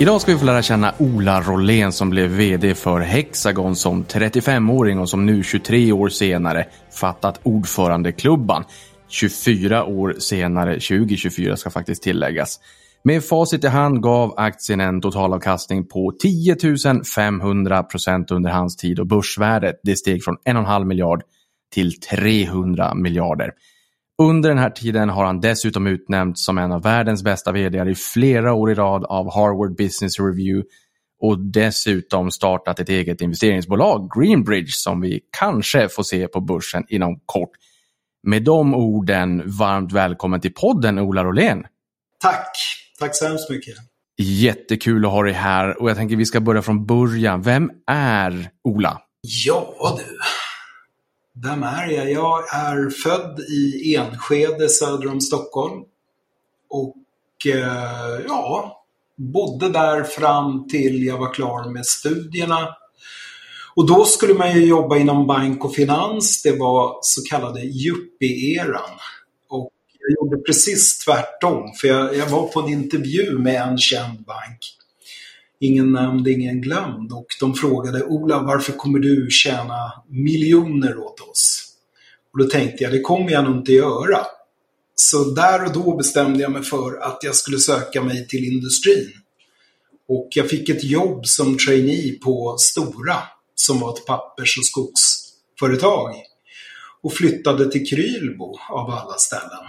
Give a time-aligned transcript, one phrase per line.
[0.00, 4.98] Idag ska vi få lära känna Ola Rollén som blev VD för Hexagon som 35-åring
[4.98, 6.66] och som nu 23 år senare
[7.00, 8.64] fattat ordförandeklubban.
[9.08, 12.60] 24 år senare, 2024 ska faktiskt tilläggas.
[13.04, 16.56] Med facit i hand gav aktien en totalavkastning på 10
[17.16, 21.22] 500 procent under hans tid och börsvärdet det steg från 1,5 miljard
[21.74, 23.50] till 300 miljarder.
[24.20, 27.94] Under den här tiden har han dessutom utnämnts som en av världens bästa vd i
[27.94, 30.68] flera år i rad av Harvard Business Review
[31.20, 37.20] och dessutom startat ett eget investeringsbolag, Greenbridge, som vi kanske får se på börsen inom
[37.26, 37.50] kort.
[38.22, 41.64] Med de orden, varmt välkommen till podden Ola Rolén.
[42.22, 42.56] Tack,
[42.98, 43.74] tack så hemskt mycket.
[44.18, 47.42] Jättekul att ha dig här och jag tänker vi ska börja från början.
[47.42, 49.00] Vem är Ola?
[49.44, 50.18] Ja du,
[51.34, 52.10] vem är jag?
[52.10, 55.84] Jag är född i Enskede söder om Stockholm.
[56.68, 56.96] Och
[57.46, 58.82] eh, ja,
[59.16, 62.76] bodde där fram till jag var klar med studierna.
[63.74, 66.42] Och då skulle man ju jobba inom bank och finans.
[66.42, 68.90] Det var så kallade yuppie-eran.
[69.48, 71.72] Och jag gjorde precis tvärtom.
[71.80, 74.79] För jag, jag var på en intervju med en känd bank
[75.60, 77.12] ingen nämnd, ingen glömd.
[77.12, 81.66] Och de frågade Ola, varför kommer du tjäna miljoner åt oss?
[82.32, 84.18] Och då tänkte jag, det kommer jag nog inte göra.
[84.94, 89.10] Så där och då bestämde jag mig för att jag skulle söka mig till industrin.
[90.08, 93.16] Och jag fick ett jobb som trainee på Stora,
[93.54, 96.14] som var ett pappers och skogsföretag.
[97.02, 99.64] Och flyttade till Krylbo av alla ställen.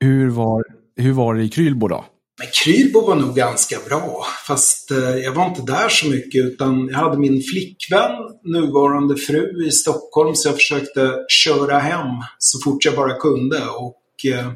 [0.00, 0.64] Hur var,
[0.96, 2.04] hur var det i Krylbo då?
[2.38, 6.88] Men Krylbo var nog ganska bra, fast eh, jag var inte där så mycket utan
[6.88, 8.10] jag hade min flickvän,
[8.44, 12.06] nuvarande fru i Stockholm, så jag försökte köra hem
[12.38, 13.66] så fort jag bara kunde.
[13.68, 14.52] Och eh,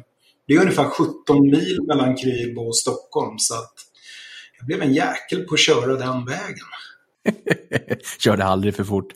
[0.47, 3.73] det är ungefär 17 mil mellan Krylbo och Stockholm, så att
[4.57, 6.67] jag blev en jäkel på att köra den vägen.
[8.19, 9.13] Körde aldrig för fort.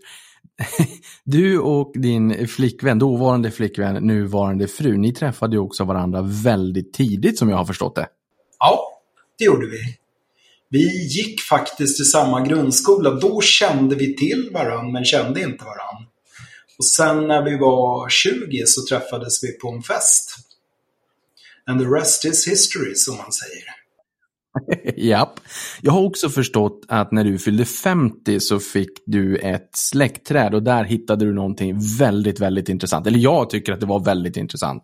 [1.26, 7.38] Du och din flickvän, dåvarande flickvän, nuvarande fru, ni träffade ju också varandra väldigt tidigt
[7.38, 8.08] som jag har förstått det.
[8.66, 9.02] Ja,
[9.38, 9.80] det gjorde vi.
[10.70, 13.12] Vi gick faktiskt i samma grundskola.
[13.12, 16.10] Då kände vi till varandra men kände inte varandra.
[16.78, 20.36] Och sen när vi var 20 så träffades vi på en fest.
[21.66, 23.64] And the rest is history, som man säger.
[25.10, 25.40] Japp.
[25.82, 30.64] Jag har också förstått att när du fyllde 50 så fick du ett släktträd och
[30.64, 33.08] där hittade du någonting väldigt, väldigt intressant.
[33.08, 34.84] Eller jag tycker att det var väldigt intressant.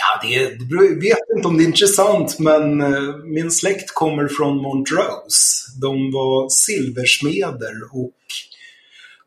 [0.00, 0.34] Ja, det,
[0.70, 5.80] jag vet inte om det är intressant, men eh, min släkt kommer från Montrose.
[5.80, 8.14] De var silversmeder och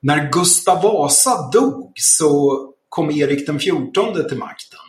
[0.02, 4.80] när Gustav Vasa dog så kom Erik den XIV till makten.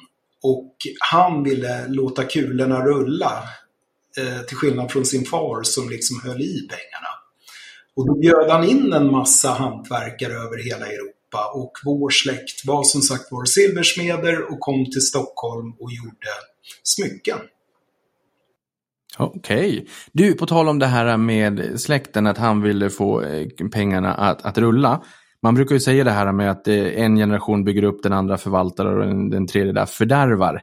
[0.42, 3.44] Och han ville låta kulorna rulla,
[4.18, 7.08] eh, till skillnad från sin far som liksom höll i pengarna.
[7.96, 12.66] Och då bjöd han in en massa hantverkare över hela Europa Europa och vår släkt
[12.66, 16.28] var som sagt var silversmeder och kom till Stockholm och gjorde
[16.82, 17.38] smycken.
[19.18, 19.68] Okej.
[19.70, 19.86] Okay.
[20.12, 24.42] Du, på tal om det här med släkten, att han ville få eh, pengarna att,
[24.42, 25.02] att rulla.
[25.42, 28.38] Man brukar ju säga det här med att eh, en generation bygger upp, den andra
[28.38, 30.62] förvaltar och den tredje där fördärvar.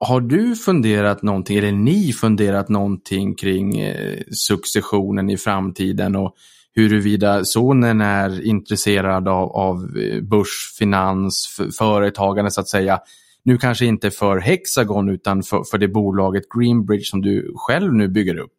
[0.00, 6.34] Har du funderat någonting, eller ni funderat någonting kring eh, successionen i framtiden och
[6.74, 13.00] huruvida sonen är intresserad av, av eh, börs, finans, företagande så att säga.
[13.42, 18.08] Nu kanske inte för Hexagon utan för, för det bolaget Greenbridge som du själv nu
[18.08, 18.54] bygger upp.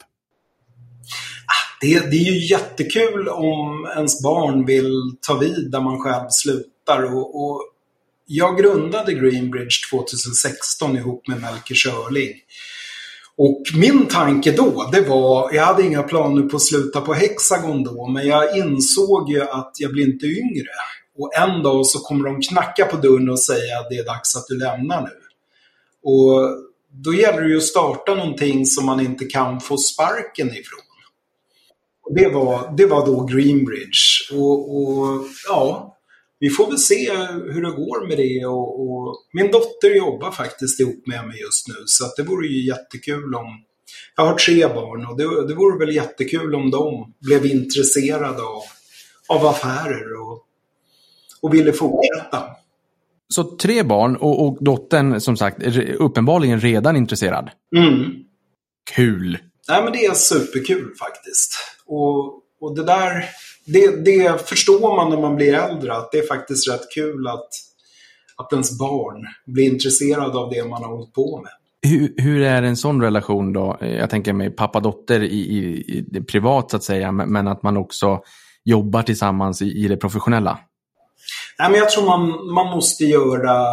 [1.48, 6.26] Ah, det, det är ju jättekul om ens barn vill ta vid där man själv
[6.30, 7.16] slutar.
[7.16, 7.62] Och, och
[8.26, 12.32] jag grundade Greenbridge 2016 ihop med Melker Schörling.
[13.44, 17.84] Och min tanke då, det var, jag hade inga planer på att sluta på Hexagon
[17.84, 20.70] då, men jag insåg ju att jag blir inte yngre.
[21.18, 24.36] Och en dag så kommer de knacka på dörren och säga att det är dags
[24.36, 25.10] att du lämnar nu.
[26.04, 26.50] Och
[26.92, 30.86] då gäller det ju att starta någonting som man inte kan få sparken ifrån.
[32.04, 34.34] Och det, var, det var då Greenbridge.
[34.34, 35.98] Och, och ja,
[36.42, 37.12] vi får väl se
[37.54, 38.46] hur det går med det.
[38.46, 42.48] Och, och, min dotter jobbar faktiskt ihop med mig just nu så att det vore
[42.48, 43.46] ju jättekul om...
[44.16, 48.62] Jag har tre barn och det, det vore väl jättekul om de blev intresserade av,
[49.28, 50.46] av affärer och,
[51.42, 52.44] och ville fortsätta.
[53.28, 55.58] Så tre barn och, och dottern som sagt
[55.98, 57.50] uppenbarligen redan intresserad?
[57.78, 58.12] Mm.
[58.96, 59.38] Kul!
[59.70, 61.58] Nej men det är superkul faktiskt.
[61.86, 63.30] Och, och det där
[63.74, 67.50] det, det förstår man när man blir äldre, att det är faktiskt rätt kul att,
[68.38, 71.52] att ens barn blir intresserad av det man har hållit på med.
[71.84, 73.78] Hur, hur, är en sån relation då?
[73.82, 75.60] Jag tänker mig pappa-dotter i, i,
[76.18, 78.22] i, privat så att säga, men att man också
[78.64, 80.60] jobbar tillsammans i, i det professionella.
[81.60, 83.66] Nej, men jag tror man, man måste göra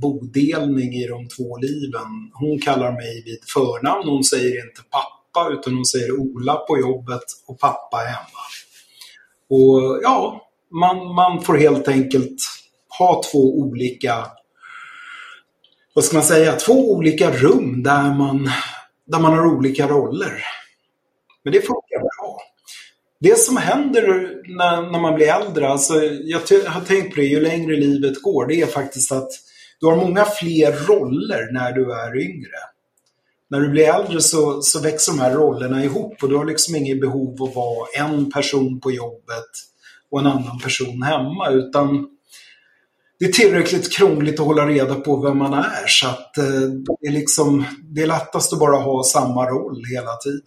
[0.00, 2.30] bodelning i de två liven.
[2.32, 4.08] Hon kallar mig vid förnamn.
[4.08, 8.37] Hon säger inte pappa utan hon säger Ola på jobbet och pappa hemma.
[9.50, 12.42] Och ja, man, man får helt enkelt
[12.98, 14.26] ha två olika
[15.98, 18.50] vad ska man säga, två olika rum där man,
[19.06, 20.44] där man har olika roller.
[21.44, 22.40] Men det funkar bra.
[23.20, 24.02] Det som händer
[24.56, 28.46] när, när man blir äldre, alltså jag har tänkt på det ju längre livet går,
[28.46, 29.30] det är faktiskt att
[29.80, 32.58] du har många fler roller när du är yngre.
[33.50, 36.76] När du blir äldre så, så växer de här rollerna ihop och du har liksom
[36.76, 39.50] inget behov av att vara en person på jobbet
[40.10, 42.08] och en annan person hemma utan
[43.18, 46.44] det är tillräckligt krångligt att hålla reda på vem man är så att eh,
[47.00, 50.42] det, är liksom, det är lättast att bara ha samma roll hela tiden.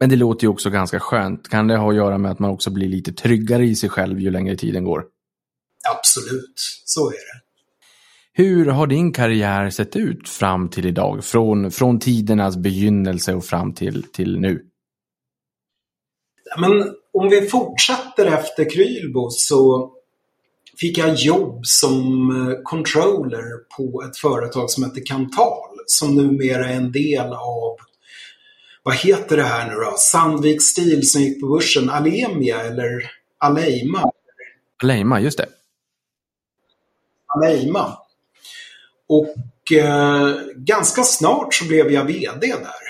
[0.00, 1.48] Men det låter ju också ganska skönt.
[1.48, 4.20] Kan det ha att göra med att man också blir lite tryggare i sig själv
[4.20, 5.04] ju längre tiden går?
[5.96, 7.45] Absolut, så är det.
[8.38, 11.24] Hur har din karriär sett ut fram till idag?
[11.24, 14.64] Från, från tidernas begynnelse och fram till, till nu?
[16.58, 16.72] Men
[17.12, 19.90] om vi fortsätter efter Krylbo så
[20.80, 23.44] fick jag jobb som eh, controller
[23.76, 27.76] på ett företag som heter Kantal som numera är en del av
[28.82, 29.94] vad heter det här nu då?
[29.98, 31.90] Sandvik Steel som gick på börsen.
[31.90, 34.10] Alemia eller Aleima?
[34.82, 35.48] Aleima, just det.
[37.26, 38.05] Aleima.
[39.08, 42.86] Och eh, ganska snart så blev jag VD där.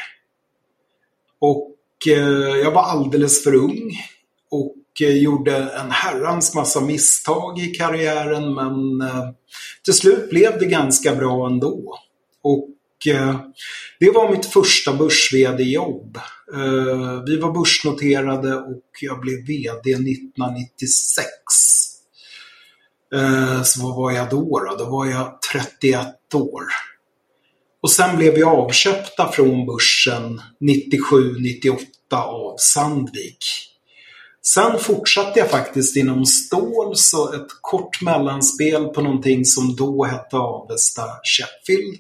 [1.38, 1.76] Och
[2.08, 3.92] eh, jag var alldeles för ung.
[4.50, 9.30] Och Eh, gjorde en herrans massa misstag i karriären men eh,
[9.84, 11.98] till slut blev det ganska bra ändå.
[12.42, 13.40] Och eh,
[14.00, 16.16] det var mitt första börs jobb
[16.54, 21.26] eh, Vi var börsnoterade och jag blev VD 1996.
[23.64, 24.58] Så vad var jag då?
[24.58, 26.62] Då, då var jag 31 år.
[27.82, 31.78] Och sen blev vi avköpta från börsen 97-98
[32.12, 33.38] av Sandvik.
[34.42, 40.36] Sen fortsatte jag faktiskt inom stål, så ett kort mellanspel på någonting som då hette
[40.36, 41.98] Avesta Sheffield.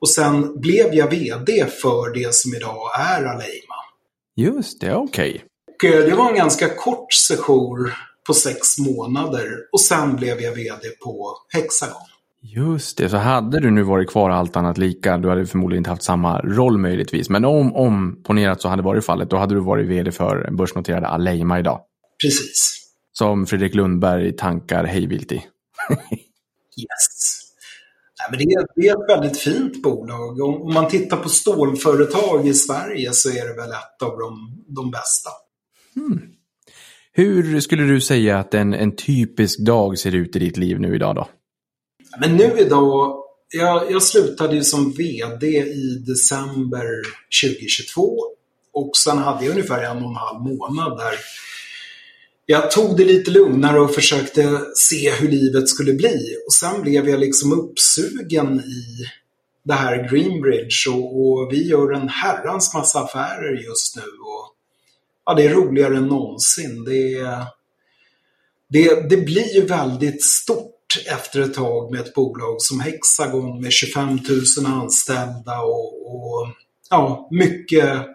[0.00, 3.74] Och sen blev jag VD för det som idag är Aleima.
[4.36, 5.44] Just det, okej.
[5.74, 6.00] Okay.
[6.00, 7.90] Eh, det var en ganska kort session
[8.26, 12.02] på sex månader och sen blev jag VD på Hexagon.
[12.44, 15.90] Just det, så hade du nu varit kvar allt annat lika, du hade förmodligen inte
[15.90, 17.30] haft samma roll möjligtvis.
[17.30, 21.06] Men om, om ponerat så hade varit fallet, då hade du varit vd för börsnoterade
[21.06, 21.80] Aleima idag.
[22.22, 22.88] Precis.
[23.12, 25.34] Som Fredrik Lundberg tankar hejvilt i.
[25.34, 27.32] yes.
[28.18, 30.40] Nej, men det, är, det är ett väldigt fint bolag.
[30.40, 34.90] Om man tittar på stålföretag i Sverige så är det väl ett av de, de
[34.90, 35.30] bästa.
[35.94, 36.20] Hmm.
[37.14, 40.94] Hur skulle du säga att en, en typisk dag ser ut i ditt liv nu
[40.94, 41.28] idag då?
[42.20, 43.24] Men nu idag,
[43.54, 46.86] jag, jag slutade ju som VD i december
[47.44, 48.18] 2022
[48.72, 51.14] och sen hade jag ungefär en och en halv månad där
[52.46, 56.36] jag tog det lite lugnare och försökte se hur livet skulle bli.
[56.46, 59.06] Och sen blev jag liksom uppsugen i
[59.64, 64.02] det här Greenbridge och, och vi gör en herrans massa affärer just nu.
[64.02, 64.51] Och,
[65.26, 66.84] ja, det är roligare än någonsin.
[66.84, 67.20] Det,
[68.68, 70.72] det, det blir ju väldigt stort
[71.06, 76.48] efter ett tag med ett bolag som Hexagon med 25 000 anställda och, och
[76.90, 78.06] ja, mycket,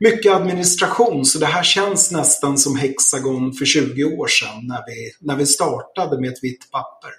[0.00, 1.24] mycket administration.
[1.24, 5.46] Så det här känns nästan som Hexagon för 20 år sedan när vi, när vi
[5.46, 7.10] startade med ett vitt papper.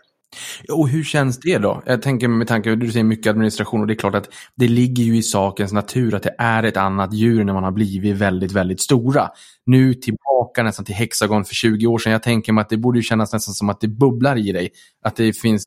[0.69, 1.83] Och hur känns det då?
[1.85, 4.29] Jag tänker med tanke på att du säger mycket administration och det är klart att
[4.55, 7.71] det ligger ju i sakens natur att det är ett annat djur när man har
[7.71, 9.29] blivit väldigt, väldigt stora.
[9.65, 12.11] Nu tillbaka nästan till Hexagon för 20 år sedan.
[12.11, 14.69] Jag tänker mig att det borde kännas nästan som att det bubblar i dig.
[15.01, 15.65] Att det finns,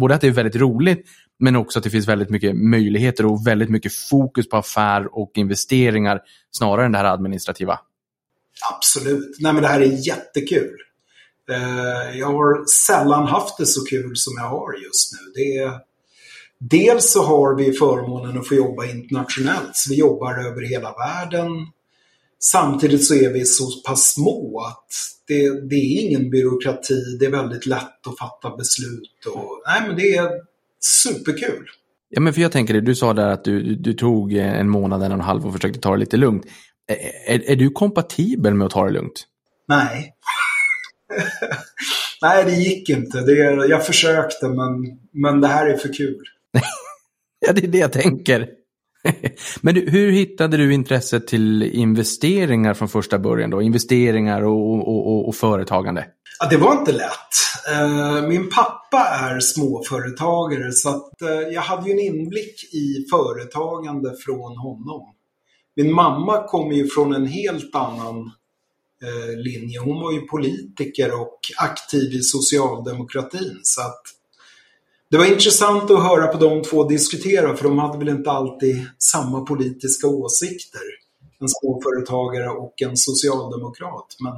[0.00, 1.06] både att det är väldigt roligt
[1.38, 5.30] men också att det finns väldigt mycket möjligheter och väldigt mycket fokus på affär och
[5.34, 7.78] investeringar snarare än det här administrativa.
[8.74, 9.36] Absolut.
[9.40, 10.76] Nej men det här är jättekul.
[11.50, 15.32] Eh, jag har sällan haft det så kul som jag har just nu.
[15.34, 15.72] Det är,
[16.58, 21.48] dels så har vi förmånen att få jobba internationellt, så vi jobbar över hela världen.
[22.40, 24.86] Samtidigt så är vi så pass små att
[25.28, 29.26] det, det är ingen byråkrati, det är väldigt lätt att fatta beslut.
[29.34, 30.30] Och, nej, men det är
[30.80, 31.66] superkul.
[32.08, 35.02] Ja, men för jag tänker det, du sa där att du, du tog en månad,
[35.02, 36.46] en och en halv och försökte ta det lite lugnt.
[37.26, 39.26] Är, är du kompatibel med att ta det lugnt?
[39.68, 40.14] Nej.
[42.22, 43.20] Nej, det gick inte.
[43.20, 43.32] Det,
[43.68, 46.22] jag försökte, men, men det här är för kul.
[47.46, 48.48] ja, det är det jag tänker.
[49.60, 53.62] Men du, hur hittade du intresset till investeringar från första början då?
[53.62, 56.06] Investeringar och, och, och, och företagande?
[56.40, 57.34] Ja, det var inte lätt.
[57.72, 64.56] Eh, min pappa är småföretagare så eh, jag hade ju en inblick i företagande från
[64.56, 65.14] honom.
[65.76, 68.30] Min mamma kommer ju från en helt annan
[69.04, 69.80] Eh, linje.
[69.80, 73.60] Hon var ju politiker och aktiv i socialdemokratin.
[73.62, 74.02] Så att
[75.10, 78.86] det var intressant att höra på de två diskutera för de hade väl inte alltid
[78.98, 80.80] samma politiska åsikter.
[81.40, 84.16] En småföretagare och en socialdemokrat.
[84.20, 84.34] Men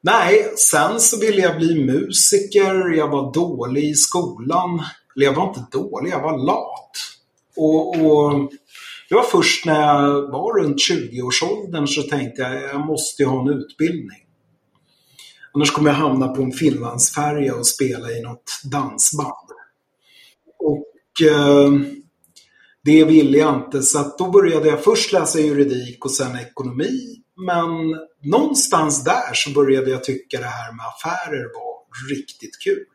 [0.00, 2.90] nej, sen så ville jag bli musiker.
[2.96, 4.82] Jag var dålig i skolan.
[5.16, 6.90] Eller jag var inte dålig, jag var lat.
[7.56, 8.52] Och, och
[9.14, 13.48] det var först när jag var runt 20-årsåldern så tänkte jag jag måste ha en
[13.48, 14.18] utbildning.
[15.52, 19.48] Annars kommer jag hamna på en Finlandsfärja och spela i något dansband.
[20.58, 21.72] Och eh,
[22.84, 27.22] det ville jag inte så att då började jag först läsa juridik och sen ekonomi.
[27.36, 27.70] Men
[28.22, 32.86] någonstans där så började jag tycka det här med affärer var riktigt kul.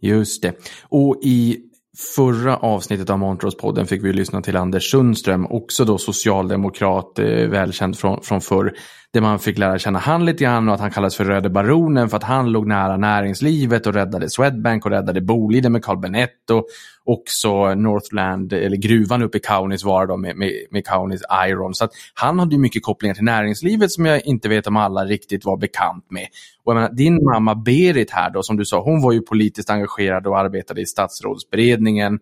[0.00, 0.54] Just det.
[0.88, 1.60] Och i
[1.96, 7.98] förra avsnittet av Montrose-podden fick vi lyssna till Anders Sundström, också då socialdemokrat, eh, välkänd
[7.98, 8.72] från, från förr,
[9.12, 12.08] där man fick lära känna han lite grann och att han kallades för Röde Baronen
[12.08, 16.50] för att han låg nära näringslivet och räddade Swedbank och räddade Boliden med Carl Benett
[16.50, 16.66] och
[17.04, 21.74] också Northland, eller gruvan uppe i Kaunisvaara då med, med, med Kaunis Iron.
[21.74, 25.44] Så att han hade mycket kopplingar till näringslivet som jag inte vet om alla riktigt
[25.44, 26.26] var bekant med.
[26.64, 30.26] Och menar, din mamma Berit här då, som du sa, hon var ju politiskt engagerad
[30.26, 32.18] och arbetade i statsrådsberedningen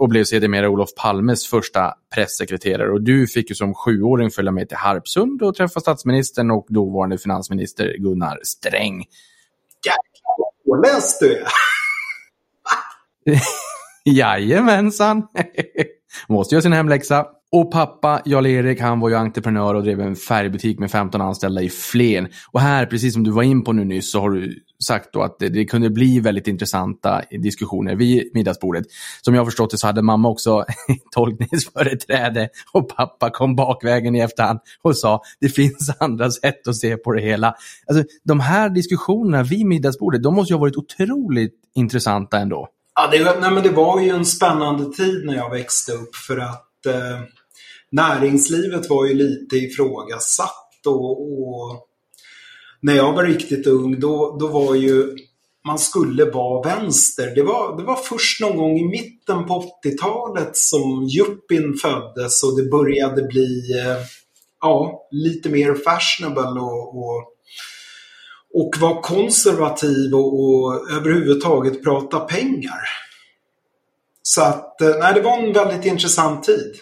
[0.00, 2.92] och blev sedermera Olof Palmes första pressekreterare.
[2.92, 7.18] Och du fick ju som sjuåring följa med till Harpsund och träffa statsministern och dåvarande
[7.18, 9.04] finansminister Gunnar Sträng.
[9.86, 11.46] Jäklar vad påläst du är!
[14.16, 15.22] Jajamensan!
[16.28, 17.26] Måste göra sin hemläxa.
[17.52, 21.68] Och pappa, Jarl-Erik, han var ju entreprenör och drev en färgbutik med 15 anställda i
[21.68, 22.28] Flen.
[22.52, 25.22] Och här, precis som du var in på nu nyss, så har du sagt då
[25.22, 28.86] att det, det kunde bli väldigt intressanta diskussioner vid middagsbordet.
[29.22, 30.64] Som jag har förstått det så hade mamma också
[31.10, 36.96] tolkningsföreträde och pappa kom bakvägen i efterhand och sa det finns andra sätt att se
[36.96, 37.54] på det hela.
[37.86, 42.68] Alltså, de här diskussionerna vid middagsbordet, de måste ju ha varit otroligt intressanta ändå.
[42.94, 46.38] Ja, det, nej, men det var ju en spännande tid när jag växte upp för
[46.38, 47.20] att eh,
[47.90, 51.86] näringslivet var ju lite ifrågasatt och, och
[52.80, 55.16] när jag var riktigt ung då, då var ju
[55.66, 57.34] man skulle vara vänster.
[57.34, 62.56] Det var, det var först någon gång i mitten på 80-talet som yuppien föddes och
[62.56, 63.96] det började bli eh,
[64.60, 67.24] ja, lite mer fashionable och, och,
[68.54, 72.80] och vara konservativ och, och överhuvudtaget prata pengar.
[74.22, 76.74] Så att, eh, nej, det var en väldigt intressant tid.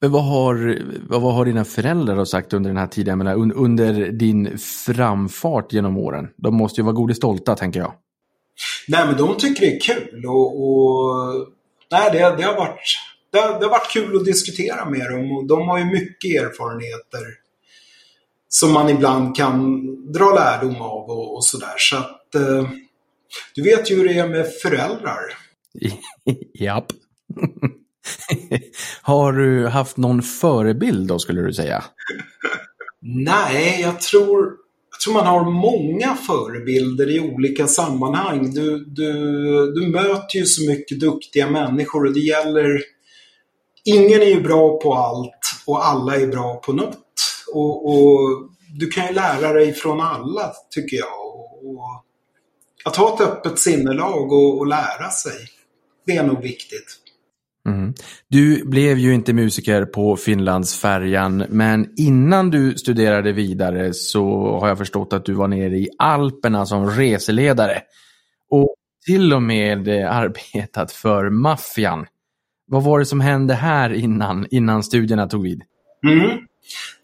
[0.00, 0.78] Men vad har,
[1.08, 3.18] vad har dina föräldrar sagt under den här tiden?
[3.18, 6.28] menar, under din framfart genom åren?
[6.36, 7.92] De måste ju vara godis stolta, tänker jag.
[8.88, 10.26] Nej, men de tycker det är kul.
[10.26, 11.34] Och, och
[11.90, 12.80] nej, det, det, har varit,
[13.30, 15.36] det, det, har varit kul att diskutera med dem.
[15.36, 17.20] Och de har ju mycket erfarenheter
[18.48, 21.74] som man ibland kan dra lärdom av och, och sådär.
[21.78, 22.70] Så att eh,
[23.54, 25.20] du vet ju hur det är med föräldrar.
[26.54, 26.92] Japp.
[29.02, 31.84] Har du haft någon förebild då skulle du säga?
[33.02, 34.56] Nej, jag tror,
[34.90, 38.50] jag tror man har många förebilder i olika sammanhang.
[38.54, 39.12] Du, du,
[39.72, 42.82] du möter ju så mycket duktiga människor och det gäller...
[43.84, 46.98] Ingen är ju bra på allt och alla är bra på något.
[47.54, 48.18] Och, och
[48.78, 51.26] du kan ju lära dig från alla, tycker jag.
[51.26, 52.04] Och, och
[52.84, 55.38] att ha ett öppet sinnelag och, och lära sig,
[56.06, 56.99] det är nog viktigt.
[57.70, 57.94] Mm.
[58.28, 64.78] Du blev ju inte musiker på Finlandsfärjan, men innan du studerade vidare så har jag
[64.78, 67.82] förstått att du var nere i Alperna som reseledare.
[68.50, 68.74] Och
[69.06, 72.06] till och med arbetat för maffian.
[72.66, 75.62] Vad var det som hände här innan, innan studierna tog vid?
[76.06, 76.38] Mm.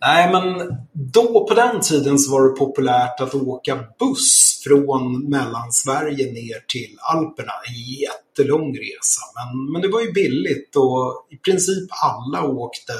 [0.00, 6.32] Nej, men då på den tiden så var det populärt att åka buss från Mellansverige
[6.32, 7.52] ner till Alperna.
[7.68, 12.92] En jättelång resa, men, men det var ju billigt och i princip alla åkte,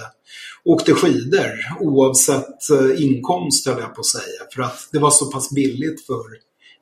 [0.64, 4.42] åkte skidor oavsett eh, inkomst höll jag på att säga.
[4.54, 6.25] För att det var så pass billigt för,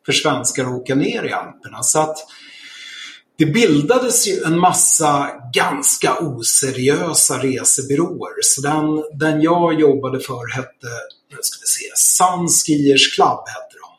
[0.06, 1.82] för svenskar att åka ner i Alperna.
[1.82, 2.16] Så att
[3.36, 8.34] det bildades ju en massa ganska oseriösa resebyråer.
[8.42, 10.88] Så den, den jag jobbade för hette,
[11.30, 13.90] nu ska vi se, Sun Skiers Club hette de.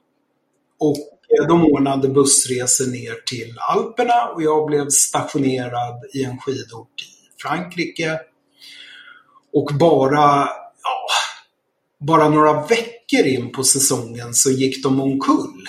[0.88, 0.98] Och
[1.40, 7.42] eh, de ordnade bussresor ner till Alperna och jag blev stationerad i en skidort i
[7.42, 8.20] Frankrike.
[9.54, 10.50] Och bara,
[10.84, 11.08] ja,
[12.00, 15.68] bara några veckor in på säsongen så gick de omkull.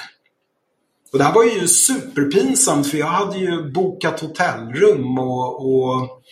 [1.17, 6.23] Och det här var ju superpinsamt för jag hade ju bokat hotellrum och, och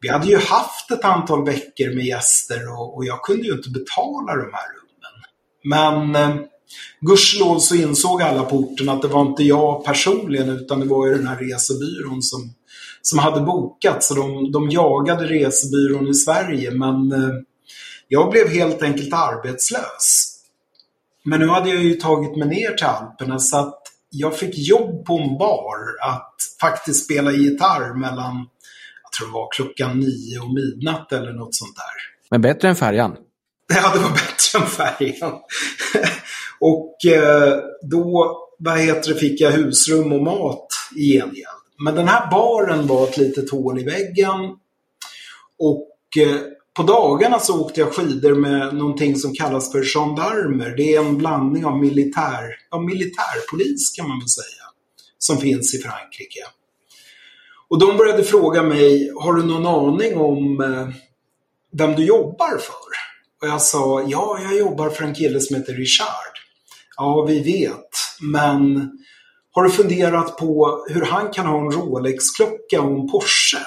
[0.00, 3.70] vi hade ju haft ett antal veckor med gäster och, och jag kunde ju inte
[3.70, 5.14] betala de här rummen.
[5.64, 6.36] Men eh,
[7.00, 11.06] gudskelov så insåg alla på orten att det var inte jag personligen utan det var
[11.06, 12.54] ju den här resebyrån som,
[13.02, 14.04] som hade bokat.
[14.04, 17.34] Så de, de jagade resebyrån i Sverige men eh,
[18.08, 20.32] jag blev helt enkelt arbetslös.
[21.24, 23.85] Men nu hade jag ju tagit mig ner till Alperna så att
[24.18, 25.76] jag fick jobb på en bar
[26.08, 28.36] att faktiskt spela gitarr mellan,
[29.02, 32.16] jag tror det var klockan nio och midnatt eller något sånt där.
[32.30, 33.16] Men bättre än färjan?
[33.74, 35.32] Ja, det var bättre än färjan.
[36.60, 41.66] och eh, då, vad heter det, fick jag husrum och mat i gengäld.
[41.78, 44.56] Men den här baren var ett litet hål i väggen.
[45.58, 46.40] Och eh,
[46.76, 50.74] på dagarna så åkte jag skidor med någonting som kallas för gendarmer.
[50.76, 54.64] Det är en blandning av militär, ja, militärpolis kan man väl säga,
[55.18, 56.40] som finns i Frankrike.
[57.68, 60.88] Och de började fråga mig, har du någon aning om eh,
[61.72, 62.86] vem du jobbar för?
[63.42, 66.36] Och jag sa, ja, jag jobbar för en kille som heter Richard.
[66.96, 67.90] Ja, vi vet,
[68.20, 68.90] men
[69.52, 73.66] har du funderat på hur han kan ha en Rolex-klocka och en Porsche?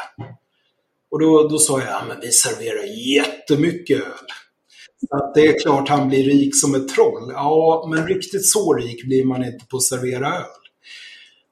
[1.11, 2.83] Och då, då sa jag, ja, men vi serverar
[3.15, 4.27] jättemycket öl.
[5.09, 7.31] Så att det är klart han blir rik som ett troll.
[7.33, 10.43] Ja, men riktigt så rik blir man inte på att servera öl.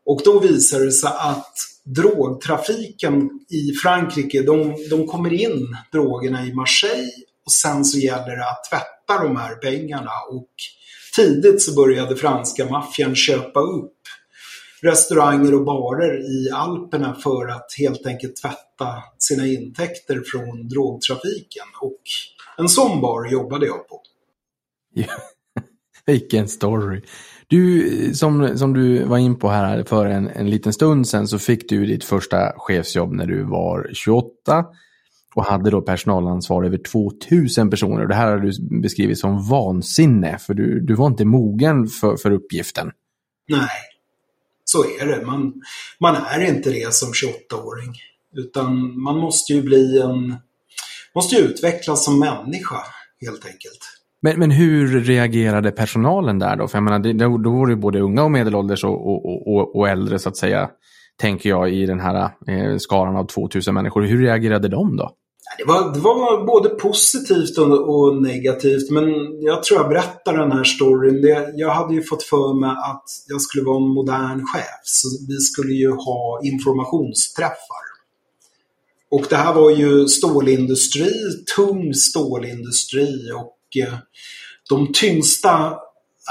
[0.05, 6.53] Och då visar det sig att drogtrafiken i Frankrike, de, de kommer in drogerna i
[6.53, 7.11] Marseille
[7.45, 10.11] och sen så gäller det att tvätta de här pengarna.
[10.29, 10.49] Och
[11.15, 13.93] tidigt så började franska maffian köpa upp
[14.81, 18.87] restauranger och barer i Alperna för att helt enkelt tvätta
[19.17, 21.65] sina intäkter från drogtrafiken.
[21.81, 22.01] Och
[22.57, 24.01] en sån bar jobbade jag på.
[26.05, 27.01] Vilken story.
[27.47, 31.39] Du, som, som du var in på här för en, en liten stund sedan så
[31.39, 34.65] fick du ditt första chefsjobb när du var 28
[35.35, 38.05] och hade då personalansvar över 2000 personer.
[38.05, 42.31] Det här har du beskrivit som vansinne för du, du var inte mogen för, för
[42.31, 42.91] uppgiften.
[43.49, 43.69] Nej,
[44.71, 45.25] så är det.
[45.25, 45.53] Man,
[45.99, 47.93] man är inte det som 28-åring.
[48.37, 50.35] Utan man måste ju bli en...
[51.15, 52.77] Måste ju utvecklas som människa,
[53.21, 53.79] helt enkelt.
[54.21, 56.67] Men, men hur reagerade personalen där då?
[56.67, 59.75] För jag menar, det, då, då var det både unga och medelålders och, och, och,
[59.75, 60.69] och, äldre så att säga,
[61.21, 64.01] tänker jag, i den här eh, skaran av 2000 människor.
[64.01, 65.11] Hur reagerade de då?
[65.57, 69.05] Det var, det var både positivt och, och, negativt, men
[69.41, 71.21] jag tror jag berättar den här storyn.
[71.21, 75.07] Det, jag hade ju fått för mig att jag skulle vara en modern chef, så
[75.27, 77.87] vi skulle ju ha informationsträffar.
[79.11, 81.11] Och det här var ju stålindustri,
[81.55, 83.97] tung stålindustri och eh,
[84.69, 85.77] de tyngsta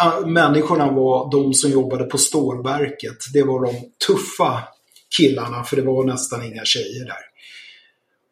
[0.03, 3.17] eh, människorna var de som jobbade på stålverket.
[3.33, 3.73] Det var de
[4.07, 4.63] tuffa
[5.19, 7.36] killarna, för det var nästan inga tjejer där.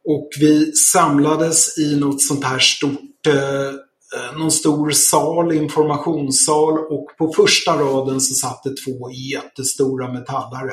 [0.05, 3.69] Och vi samlades i något sånt här stort, eh,
[4.15, 10.73] eh, någon stor sal, informationssal och på första raden så satt det två jättestora metallare.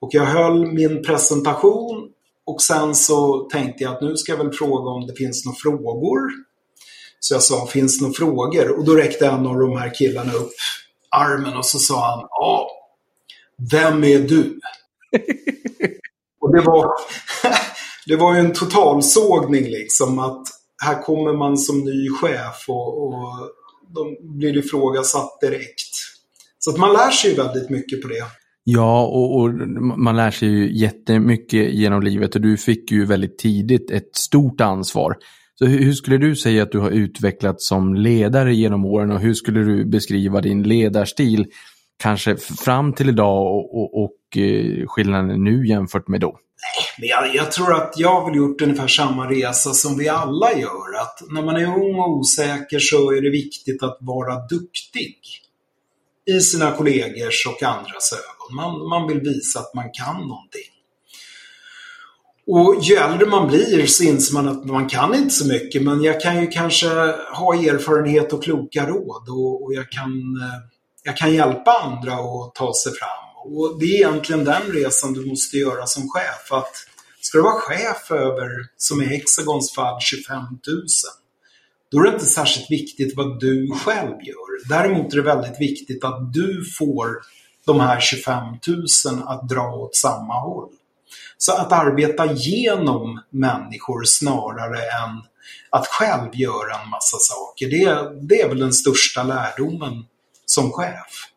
[0.00, 2.08] Och jag höll min presentation
[2.46, 5.56] och sen så tänkte jag att nu ska jag väl fråga om det finns några
[5.56, 6.20] frågor.
[7.20, 8.78] Så jag sa, finns det några frågor?
[8.78, 10.52] Och då räckte en av de här killarna upp
[11.10, 12.70] armen och så sa han, ja,
[13.70, 14.60] vem är du?
[16.40, 16.86] och det var
[18.06, 20.42] det var ju en totalsågning liksom att
[20.84, 23.50] här kommer man som ny chef och, och
[23.94, 25.94] de blir ifrågasatt direkt.
[26.58, 28.24] Så att man lär sig ju väldigt mycket på det.
[28.64, 29.50] Ja, och, och,
[29.98, 34.60] man lär sig ju jättemycket genom livet och du fick ju väldigt tidigt ett stort
[34.60, 35.16] ansvar.
[35.58, 39.20] Så hur, hur skulle du säga att du har utvecklats som ledare genom åren och
[39.20, 41.46] hur skulle du beskriva din ledarstil
[42.02, 46.38] kanske fram till idag och, och, och eh, skillnaden nu jämfört med då?
[46.64, 50.08] Nej, Men jag, jag, tror att jag har väl gjort ungefär samma resa som vi
[50.08, 51.00] alla gör.
[51.00, 55.18] Att när man är ung och osäker så är det viktigt att vara duktig.
[56.26, 58.56] I sina kollegors och andras ögon.
[58.56, 60.74] Man, man vill visa att man kan någonting.
[62.46, 66.02] Och ju äldre man blir så inser man att man kan inte så mycket men
[66.02, 66.88] jag kan ju kanske
[67.36, 70.10] ha erfarenhet och kloka råd och, och jag, kan,
[70.42, 70.60] eh,
[71.02, 73.23] jag kan hjälpa andra att ta sig fram.
[73.44, 76.52] Och det är egentligen den resan du måste göra som chef.
[76.52, 76.72] Att
[77.20, 80.56] ska du vara chef över, som i Hexagons fall, 25 000
[81.94, 84.68] då är det inte särskilt viktigt vad du själv gör.
[84.68, 87.06] Däremot är det väldigt viktigt att du får
[87.66, 90.68] de här 25 000 att dra åt samma håll.
[91.38, 95.22] Så att arbeta genom människor snarare än
[95.70, 100.04] att själv göra en massa saker, det, det är väl den största lärdomen
[100.46, 101.33] som chef.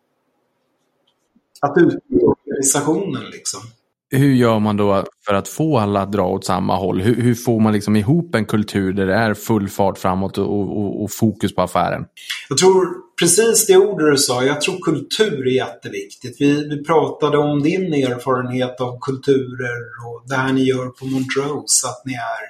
[1.62, 3.62] Att utgå organisationen liksom.
[4.10, 7.02] Hur gör man då för att få alla att dra åt samma håll?
[7.02, 10.78] Hur, hur får man liksom ihop en kultur där det är full fart framåt och,
[10.78, 12.06] och, och, fokus på affären?
[12.50, 12.88] Jag tror
[13.20, 16.36] precis det ordet du sa, jag tror kultur är jätteviktigt.
[16.40, 21.88] Vi, vi pratade om din erfarenhet av kulturer och det här ni gör på Montrose,
[21.88, 22.44] att ni är,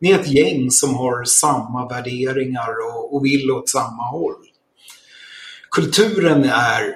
[0.00, 4.34] ni är ett gäng som har samma värderingar och, och vill åt samma håll.
[5.70, 6.94] Kulturen är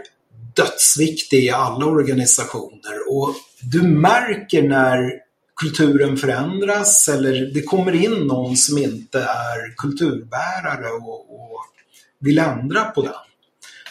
[0.59, 5.12] dödsviktig i alla organisationer och du märker när
[5.61, 11.64] kulturen förändras eller det kommer in någon som inte är kulturbärare och, och
[12.21, 13.12] vill ändra på den.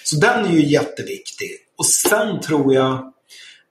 [0.03, 1.49] Så den är ju jätteviktig.
[1.77, 3.13] Och sen tror jag,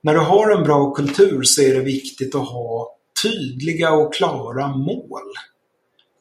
[0.01, 4.67] när du har en bra kultur så är det viktigt att ha tydliga och klara
[4.67, 5.33] mål.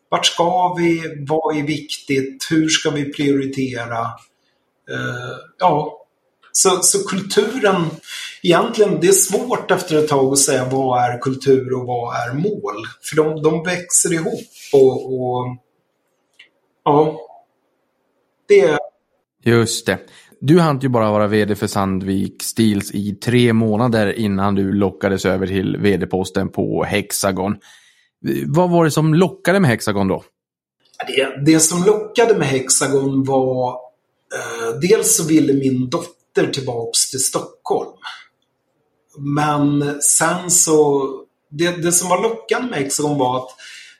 [0.08, 1.02] Vart ska vi?
[1.28, 2.46] Vad är viktigt?
[2.50, 4.00] Hur ska vi prioritera?
[4.90, 6.05] Uh, ja,
[6.56, 7.84] så, så kulturen,
[8.42, 12.34] egentligen, det är svårt efter ett tag att säga vad är kultur och vad är
[12.34, 12.86] mål.
[13.02, 15.56] För de, de växer ihop och, och
[16.84, 17.20] ja,
[18.48, 18.78] det
[19.44, 19.98] Just det.
[20.40, 25.24] Du hann ju bara vara vd för Sandvik Steels i tre månader innan du lockades
[25.24, 27.56] över till vd-posten på Hexagon.
[28.46, 30.24] Vad var det som lockade med Hexagon då?
[31.06, 33.68] Det, det som lockade med Hexagon var
[34.34, 37.96] eh, dels så ville min dotter flyttar tillbaks till Stockholm.
[39.18, 41.08] Men sen så,
[41.50, 43.48] det, det som var lockande med Hexagon var att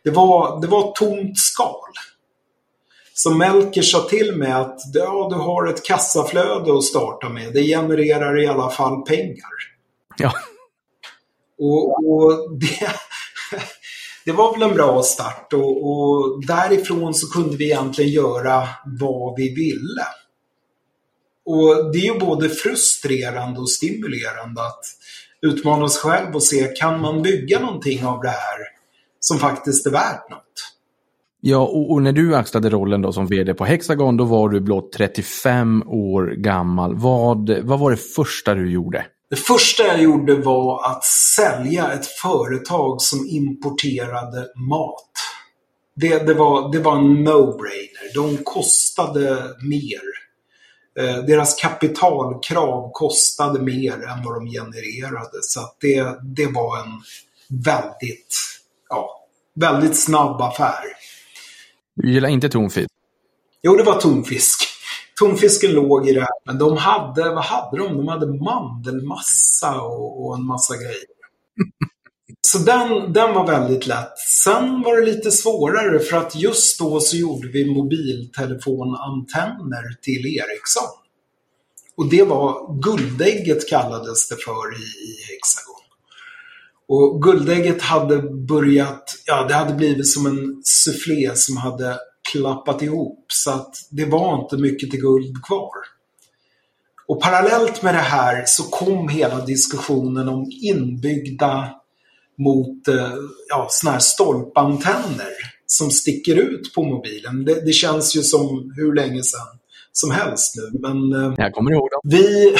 [0.04, 1.92] det var, det var tomt skal.
[3.14, 7.52] Så Melker sa till mig att ja, du har ett kassaflöde att starta med.
[7.52, 9.50] Det genererar i alla fall pengar.
[10.18, 10.32] Ja.
[11.58, 12.90] Och, och det,
[14.24, 18.68] det var väl en bra start och, och, därifrån så kunde vi egentligen göra
[19.00, 20.06] vad vi ville.
[21.46, 24.84] Och det är ju både frustrerande och stimulerande att
[25.42, 28.58] utmana sig själv och se, kan man bygga någonting av det här
[29.20, 30.42] som faktiskt är värt något?
[31.40, 34.60] Ja, och, och, när du axlade rollen då som vd på Hexagon, då var du
[34.60, 36.94] blott 35 år gammal.
[36.94, 39.06] Vad, vad var det första du gjorde?
[39.30, 41.04] Det första jag gjorde var att
[41.36, 45.10] sälja ett företag som importerade mat.
[45.96, 48.14] Det, det, var, det var en no-brainer.
[48.14, 50.25] De kostade mer
[51.02, 55.38] deras kapitalkrav kostade mer än vad de genererade.
[55.42, 57.02] Så att det, det var en
[57.48, 58.36] väldigt,
[58.88, 60.84] ja, väldigt snabb affär.
[61.94, 62.90] Du gillar inte tonfisk?
[63.62, 64.68] Jo, det var tonfisk.
[65.20, 66.28] Tonfisken låg i det här.
[66.44, 67.96] Men de hade, vad hade de?
[67.96, 71.04] De hade mandelmassa och, och en massa grejer.
[72.46, 74.18] Så den, den var väldigt lätt.
[74.44, 80.88] Sen var det lite svårare för att just då så gjorde vi mobiltelefonantenner till Ericsson.
[81.96, 85.82] Och det var guldägget kallades det för i, i Hexagon.
[86.88, 91.98] Och guldägget hade börjat, ja det hade blivit som en soufflé som hade
[92.32, 95.72] klappat ihop så att det var inte mycket till guld kvar.
[97.08, 101.70] Och parallellt med det här så kom hela diskussionen om inbyggda
[102.38, 103.14] mot eh,
[103.48, 105.32] ja, såna här stolpantenner
[105.66, 107.44] som sticker ut på mobilen.
[107.44, 109.58] Det, det, känns ju som hur länge sedan
[109.92, 110.78] som helst nu.
[110.80, 112.00] Men eh, jag kommer ihåg dem.
[112.04, 112.56] Vi,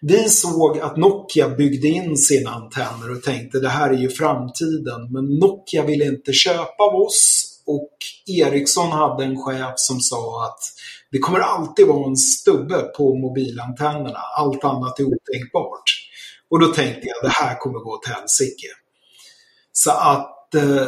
[0.00, 5.12] vi såg att Nokia byggde in sina antenner och tänkte det här är ju framtiden.
[5.12, 7.96] Men Nokia ville inte köpa av oss och
[8.26, 10.60] Ericsson hade en chef som sa att
[11.10, 14.18] det kommer alltid vara en stubbe på mobilantennerna.
[14.38, 15.82] Allt annat är otänkbart.
[16.52, 18.66] Och då tänkte jag det här kommer gå åt helsike.
[19.72, 20.86] Så att eh,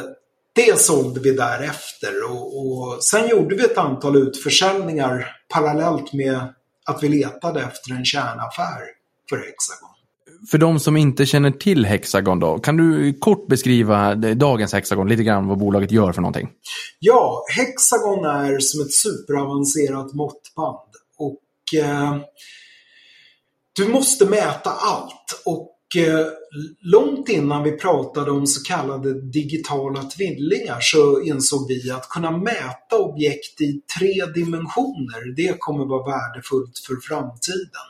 [0.54, 6.54] det sålde vi därefter och, och sen gjorde vi ett antal utförsäljningar parallellt med
[6.86, 8.80] att vi letade efter en kärnaffär
[9.28, 9.90] för Hexagon.
[10.50, 15.22] För de som inte känner till Hexagon då, kan du kort beskriva dagens Hexagon, lite
[15.22, 16.48] grann vad bolaget gör för någonting?
[16.98, 22.16] Ja, Hexagon är som ett superavancerat måttband och eh,
[23.76, 26.26] du måste mäta allt och eh,
[26.80, 32.98] långt innan vi pratade om så kallade digitala tvillingar så insåg vi att kunna mäta
[32.98, 37.88] objekt i tre dimensioner, det kommer vara värdefullt för framtiden.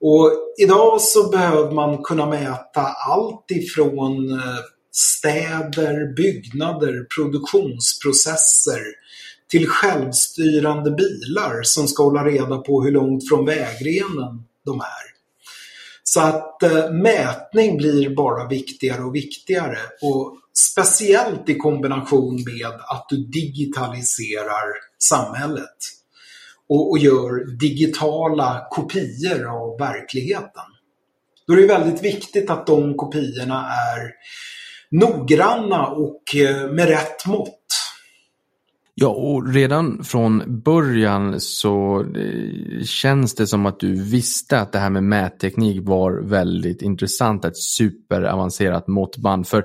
[0.00, 4.58] Och idag så behöver man kunna mäta allt ifrån eh,
[4.92, 8.82] städer, byggnader, produktionsprocesser
[9.50, 15.14] till självstyrande bilar som ska hålla reda på hur långt från vägrenen de är.
[16.02, 19.78] Så att eh, mätning blir bara viktigare och viktigare.
[20.02, 20.36] Och
[20.72, 24.64] speciellt i kombination med att du digitaliserar
[24.98, 25.76] samhället.
[26.68, 30.64] Och, och gör digitala kopior av verkligheten.
[31.46, 34.12] Då är det väldigt viktigt att de kopiorna är
[34.90, 37.63] noggranna och eh, med rätt mått.
[38.96, 44.78] Ja, och redan från början så eh, känns det som att du visste att det
[44.78, 49.48] här med mätteknik var väldigt intressant, ett superavancerat måttband.
[49.48, 49.64] För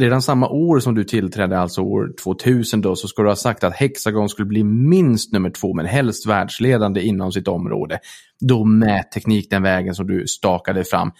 [0.00, 3.64] redan samma år som du tillträdde, alltså år 2000 då, så ska du ha sagt
[3.64, 7.98] att Hexagon skulle bli minst nummer två, men helst världsledande inom sitt område.
[8.40, 11.12] Då mätteknik den vägen som du stakade fram.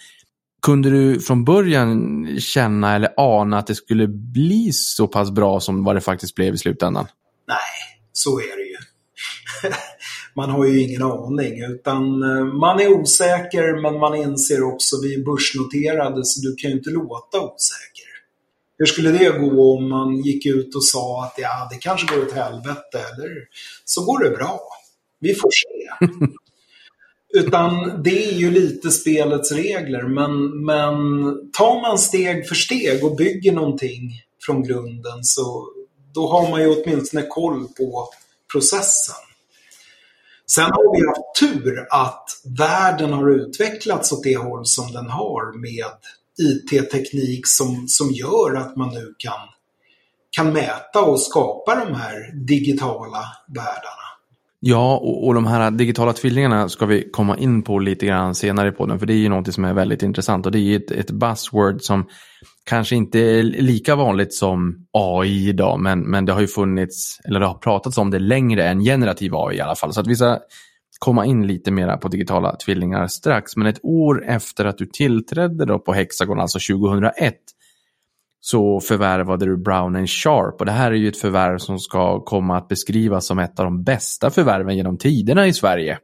[0.61, 5.83] Kunde du från början känna eller ana att det skulle bli så pass bra som
[5.83, 7.05] vad det faktiskt blev i slutändan?
[8.23, 8.77] Så är det ju.
[10.35, 15.13] man har ju ingen aning utan eh, man är osäker men man inser också vi
[15.13, 18.11] är börsnoterade så du kan ju inte låta osäker.
[18.77, 22.25] Hur skulle det gå om man gick ut och sa att ja, det kanske går
[22.25, 23.29] åt helvete eller
[23.85, 24.59] så går det bra.
[25.19, 26.07] Vi får se.
[27.39, 30.95] Utan det är ju lite spelets regler men, men
[31.51, 34.11] tar man steg för steg och bygger någonting
[34.45, 35.67] från grunden så
[36.13, 38.07] då har man ju åtminstone koll på
[38.51, 39.15] processen.
[40.51, 42.25] Sen har vi haft tur att
[42.57, 45.91] världen har utvecklats åt det håll som den har med
[46.39, 49.39] IT-teknik som, som gör att man nu kan,
[50.29, 54.01] kan mäta och skapa de här digitala världarna.
[54.59, 58.69] Ja, och, och de här digitala tvillingarna ska vi komma in på lite grann senare
[58.69, 60.91] i podden, för det är ju någonting som är väldigt intressant och det är ett,
[60.91, 62.05] ett buzzword som
[62.63, 67.45] kanske inte lika vanligt som AI idag, men, men det har ju funnits, eller det
[67.45, 69.93] har pratats om det längre än generativ AI i alla fall.
[69.93, 70.39] Så att vi ska
[70.99, 73.55] komma in lite mera på digitala tvillingar strax.
[73.55, 77.35] Men ett år efter att du tillträdde då på Hexagon, alltså 2001,
[78.39, 80.59] så förvärvade du Brown Sharp.
[80.59, 83.65] Och det här är ju ett förvärv som ska komma att beskrivas som ett av
[83.65, 85.97] de bästa förvärven genom tiderna i Sverige.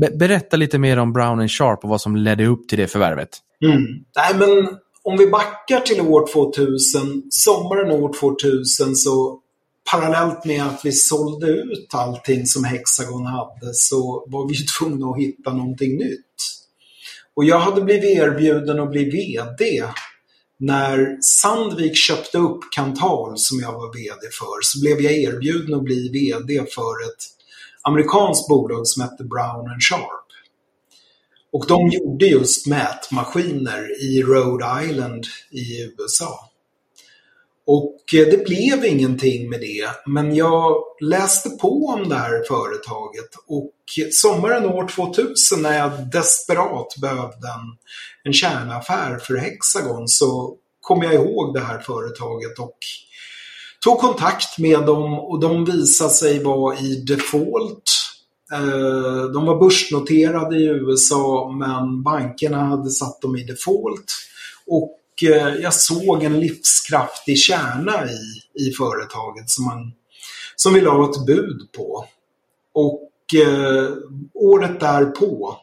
[0.00, 3.28] Be berätta lite mer om Brown Sharp och vad som ledde upp till det förvärvet.
[3.64, 3.82] Mm.
[4.16, 9.40] Nej, men om vi backar till år 2000, sommaren år 2000 så
[9.90, 15.18] parallellt med att vi sålde ut allting som Hexagon hade så var vi tvungna att
[15.18, 16.24] hitta någonting nytt.
[17.36, 19.84] Och jag hade blivit erbjuden att bli VD
[20.58, 25.84] när Sandvik köpte upp Kantal som jag var VD för så blev jag erbjuden att
[25.84, 27.22] bli VD för ett
[27.82, 30.27] amerikanskt bolag som hette Brown Sharp.
[31.58, 36.50] Och de gjorde just mätmaskiner i Rhode Island i USA.
[37.66, 43.30] Och eh, det blev ingenting med det, men jag läste på om det här företaget
[43.46, 43.72] och
[44.12, 47.76] sommaren år 2000 när jag desperat behövde en,
[48.24, 52.78] en kärnaffär för Hexagon så kom jag ihåg det här företaget och
[53.84, 57.97] tog kontakt med dem och de visade sig vara i default.
[58.52, 64.12] Eh, de var börsnoterade i USA men bankerna hade satt dem i default.
[64.66, 69.92] Och eh, jag såg en livskraftig kärna i, i företaget som, man,
[70.56, 72.04] som vi la ett bud på.
[72.74, 73.92] Och eh,
[74.34, 75.56] året därpå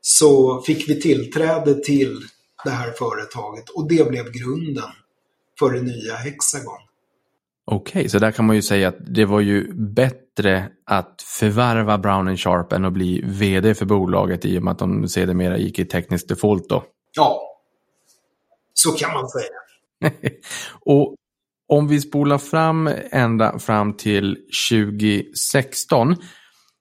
[0.00, 2.20] så fick vi tillträde till
[2.64, 4.90] det här företaget och det blev grunden
[5.58, 6.80] för det nya Hexagon.
[7.64, 10.21] Okej, okay, så där kan man ju säga att det var ju bättre
[10.86, 15.08] att förvärva Brown Sharp än att bli vd för bolaget i och med att de
[15.08, 16.84] sedermera gick i teknisk default då.
[17.16, 17.40] Ja,
[18.74, 20.12] så kan man säga.
[20.80, 21.14] och
[21.68, 24.36] om vi spolar fram ända fram till
[24.70, 26.16] 2016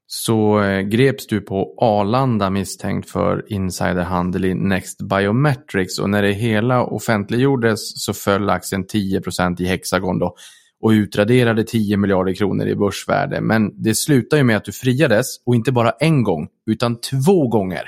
[0.07, 6.31] så eh, greps du på Arlanda misstänkt för insiderhandel i Next Biometrics och när det
[6.31, 10.35] hela offentliggjordes så föll aktien 10% i Hexagon då
[10.81, 13.41] och utraderade 10 miljarder kronor i börsvärde.
[13.41, 17.47] Men det slutar ju med att du friades och inte bara en gång utan två
[17.47, 17.83] gånger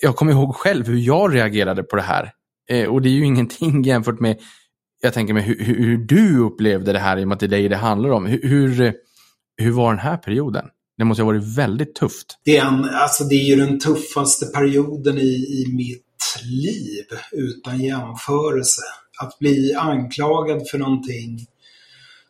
[0.00, 2.32] jag kommer ihåg själv hur jag reagerade på det här.
[2.70, 4.40] Eh, och det är ju ingenting jämfört med,
[5.02, 7.48] jag tänker mig hur, hur, du upplevde det här i och med att det är
[7.48, 8.26] dig det handlar om.
[8.26, 8.94] Hur, hur,
[9.56, 10.64] hur var den här perioden?
[10.98, 12.38] Det måste ha varit väldigt tufft.
[12.44, 16.02] Det är, en, alltså det är ju den tuffaste perioden i, i mitt
[16.44, 18.82] liv utan jämförelse.
[19.18, 21.46] Att bli anklagad för någonting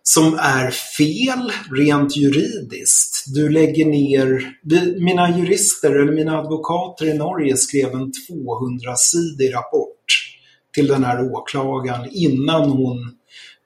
[0.03, 3.25] som är fel rent juridiskt.
[3.35, 4.53] Du lägger ner,
[5.01, 10.33] mina jurister eller mina advokater i Norge skrev en 200-sidig rapport
[10.75, 13.17] till den här åklagaren innan hon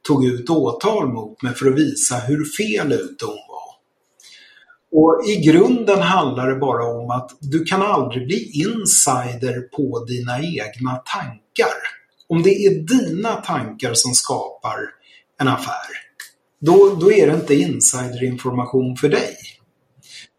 [0.07, 3.71] tog ut åtal mot mig för att visa hur fel ute hon var.
[4.93, 10.39] Och i grunden handlar det bara om att du kan aldrig bli insider på dina
[10.39, 12.00] egna tankar.
[12.31, 14.79] Om det är dina tankar som skapar
[15.41, 16.11] en affär,
[16.61, 19.37] då, då är det inte insiderinformation för dig.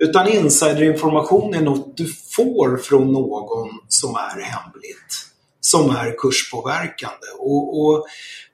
[0.03, 5.27] Utan insiderinformation är något du får från någon som är hemligt.
[5.61, 7.27] Som är kurspåverkande.
[7.39, 8.05] Och, och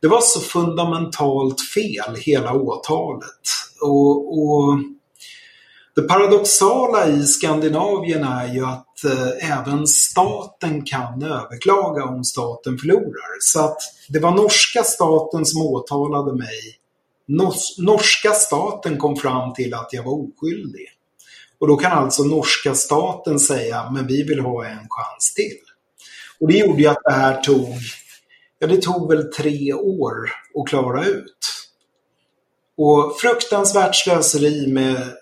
[0.01, 3.41] det var så fundamentalt fel, hela åtalet.
[3.81, 4.79] Och, och
[5.95, 13.37] det paradoxala i Skandinavien är ju att Eh, även staten kan överklaga om staten förlorar.
[13.39, 13.77] Så att
[14.09, 16.77] det var norska staten som åtalade mig.
[17.77, 20.87] Norska staten kom fram till att jag var oskyldig.
[21.59, 25.59] Och då kan alltså norska staten säga, men vi vill ha en chans till.
[26.39, 27.75] Och det gjorde ju att det här tog,
[28.59, 31.37] ja det tog väl tre år att klara ut.
[32.77, 35.13] Och fruktansvärt slöseri med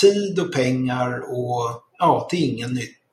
[0.00, 3.03] tid och pengar och ja, till ingen nytta.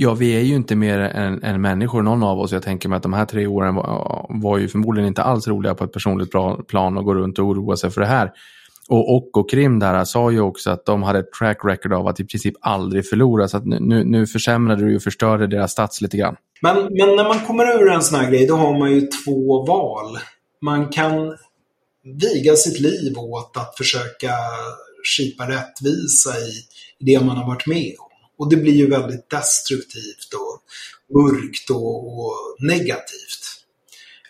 [0.00, 2.52] Ja, vi är ju inte mer än, än människor, någon av oss.
[2.52, 5.74] Jag tänker mig att de här tre åren var, var ju förmodligen inte alls roliga
[5.74, 6.30] på ett personligt
[6.68, 8.32] plan och gå runt och oroa sig för det här.
[8.88, 12.06] Och och, och Krim där sa ju också att de hade ett track record av
[12.06, 13.48] att i princip aldrig förlora.
[13.48, 16.36] Så att nu, nu försämrade du och förstörde deras stats lite grann.
[16.62, 19.66] Men, men när man kommer ur en sån här grej, då har man ju två
[19.66, 20.18] val.
[20.62, 21.36] Man kan
[22.20, 24.30] viga sitt liv åt att försöka
[25.16, 26.52] skipa rättvisa i,
[27.00, 28.07] det man har varit med om.
[28.38, 30.62] Och det blir ju väldigt destruktivt och
[31.18, 33.58] mörkt och, och negativt.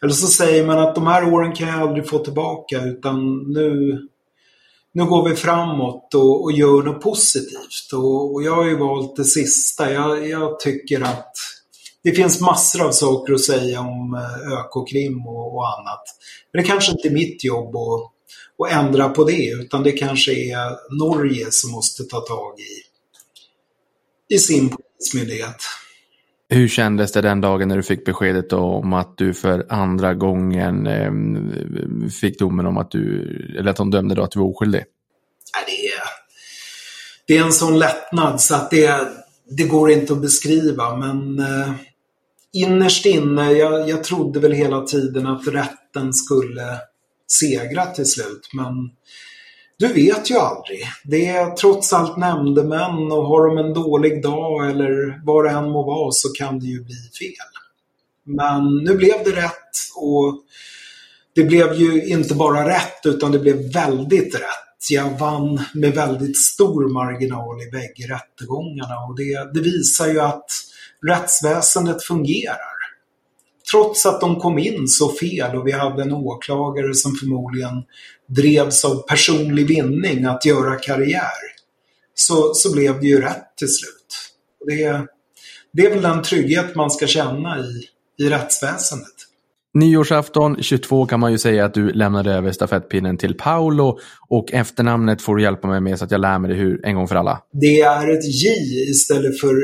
[0.02, 4.00] Eller så säger man att de här åren kan jag aldrig få tillbaka utan nu,
[4.92, 7.92] nu går vi framåt och, och gör något positivt.
[7.92, 9.92] Och, och, jag har ju valt det sista.
[9.92, 11.32] Jag, jag tycker att
[12.02, 16.02] det finns massor av saker att säga om eh, ÖK-krim och, och annat.
[16.52, 18.12] Men det kanske inte är mitt jobb att,
[18.66, 22.87] att ändra på det, utan det kanske är Norge som måste ta tag i,
[24.28, 25.56] i sin polismyndighet.
[26.48, 30.86] Hur kändes det den dagen när du fick beskedet om att du för andra gången
[30.86, 31.12] eh,
[32.20, 33.22] fick domen om att du,
[33.58, 34.84] eller att de dömde då att du var oskyldig?
[35.66, 36.02] det, är,
[37.26, 39.08] det är en sån lättnad så att det,
[39.50, 41.72] det går inte att beskriva men eh,
[42.52, 46.78] innerst inne, jag, jag trodde väl hela tiden att rätten skulle
[47.26, 48.90] segra till slut men
[49.78, 50.80] du vet ju aldrig.
[51.04, 55.70] Det är trots allt nämndemän och har de en dålig dag eller vad det än
[55.70, 57.46] må vara så kan det ju bli fel.
[58.24, 60.42] Men nu blev det rätt och
[61.34, 64.90] det blev ju inte bara rätt utan det blev väldigt rätt.
[64.90, 70.50] Jag vann med väldigt stor marginal i bägge rättegångarna och det, det visar ju att
[71.06, 72.78] rättsväsendet fungerar.
[73.70, 77.82] Trots att de kom in så fel och vi hade en åklagare som förmodligen
[78.28, 81.58] drevs av personlig vinning att göra karriär,
[82.14, 84.34] så, så blev det ju rätt till slut.
[84.66, 85.06] Det,
[85.72, 87.88] det är väl den trygghet man ska känna i,
[88.24, 89.14] i rättsväsendet.
[89.74, 95.22] Nyårsafton 22 kan man ju säga att du lämnade över stafettpinnen till Paolo och efternamnet
[95.22, 97.16] får du hjälpa mig med så att jag lär mig det hur, en gång för
[97.16, 97.42] alla.
[97.52, 98.48] Det är ett J
[98.90, 99.54] istället för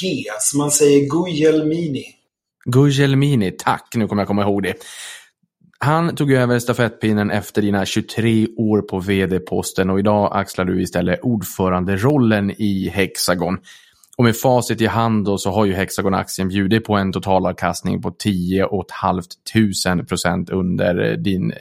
[0.00, 2.04] G, så man säger Guglielmini.
[2.64, 3.88] Guglielmini, tack!
[3.94, 4.74] Nu kommer jag komma ihåg det.
[5.78, 11.20] Han tog över stafettpinnen efter dina 23 år på vd-posten och idag axlar du istället
[11.22, 13.58] ordföranderollen i Hexagon.
[14.16, 18.10] Och med facit i hand då så har ju Hexagon-aktien bjudit på en totalavkastning på
[18.10, 18.68] 10
[19.84, 21.56] 500 procent under eh, din eh,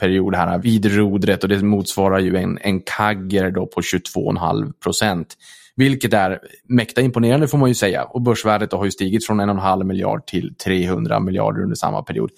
[0.00, 5.36] period här vid rodret och det motsvarar ju en, en kagger då på 22,5 procent.
[5.76, 9.84] Vilket är mäkta imponerande får man ju säga och börsvärdet har ju stigit från 1,5
[9.84, 12.30] miljard till 300 miljarder under samma period.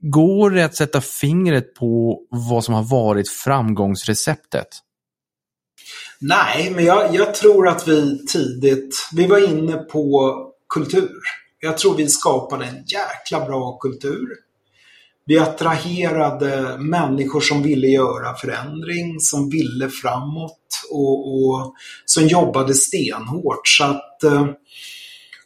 [0.00, 4.68] Går det att sätta fingret på vad som har varit framgångsreceptet?
[6.20, 10.34] Nej, men jag, jag, tror att vi tidigt, vi var inne på
[10.74, 11.18] kultur.
[11.60, 14.28] Jag tror vi skapade en jäkla bra kultur.
[15.26, 20.60] Vi attraherade människor som ville göra förändring, som ville framåt
[20.90, 23.68] och, och som jobbade stenhårt.
[23.68, 24.46] Så att eh,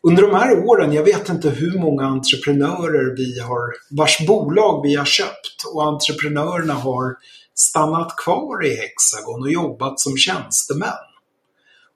[0.02, 4.94] under de här åren, jag vet inte hur många entreprenörer vi har, vars bolag vi
[4.94, 7.16] har köpt och entreprenörerna har
[7.54, 10.88] stannat kvar i Hexagon och jobbat som tjänstemän.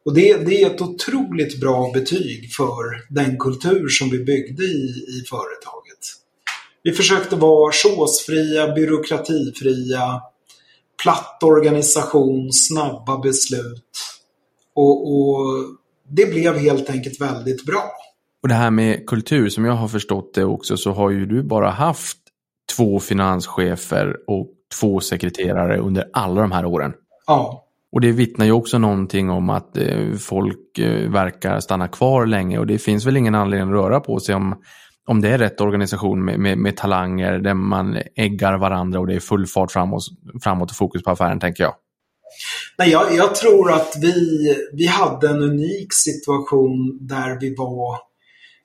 [0.04, 5.06] Och det, det, är ett otroligt bra betyg för den kultur som vi byggde i,
[5.08, 5.98] i företaget.
[6.82, 10.22] Vi försökte vara såsfria, byråkratifria,
[11.02, 13.84] platt organisation, snabba beslut.
[14.74, 15.64] Och, och
[16.08, 17.82] det blev helt enkelt väldigt bra.
[18.42, 21.42] Och det här med kultur, som jag har förstått det också, så har ju du
[21.42, 22.18] bara haft
[22.76, 24.48] två finanschefer och
[24.80, 26.92] två sekreterare under alla de här åren.
[27.26, 27.62] Ja.
[27.92, 32.58] Och det vittnar ju också någonting om att eh, folk eh, verkar stanna kvar länge
[32.58, 34.62] och det finns väl ingen anledning att röra på sig om,
[35.06, 39.14] om det är rätt organisation med, med, med talanger där man äggar varandra och det
[39.14, 40.02] är full fart framåt,
[40.42, 41.74] framåt och fokus på affären tänker jag.
[42.78, 47.98] Nej, jag, jag tror att vi, vi hade en unik situation där vi var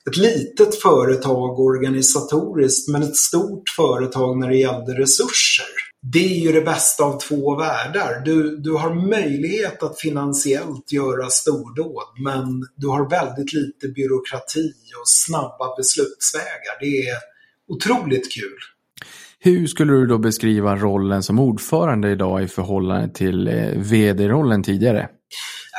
[0.09, 5.65] ett litet företag organisatoriskt men ett stort företag när det gällde resurser.
[6.01, 8.21] Det är ju det bästa av två världar.
[8.25, 15.09] Du, du har möjlighet att finansiellt göra stordåd men du har väldigt lite byråkrati och
[15.09, 16.79] snabba beslutsvägar.
[16.79, 17.17] Det är
[17.67, 18.59] otroligt kul.
[19.43, 25.09] Hur skulle du då beskriva rollen som ordförande idag i förhållande till eh, vd-rollen tidigare?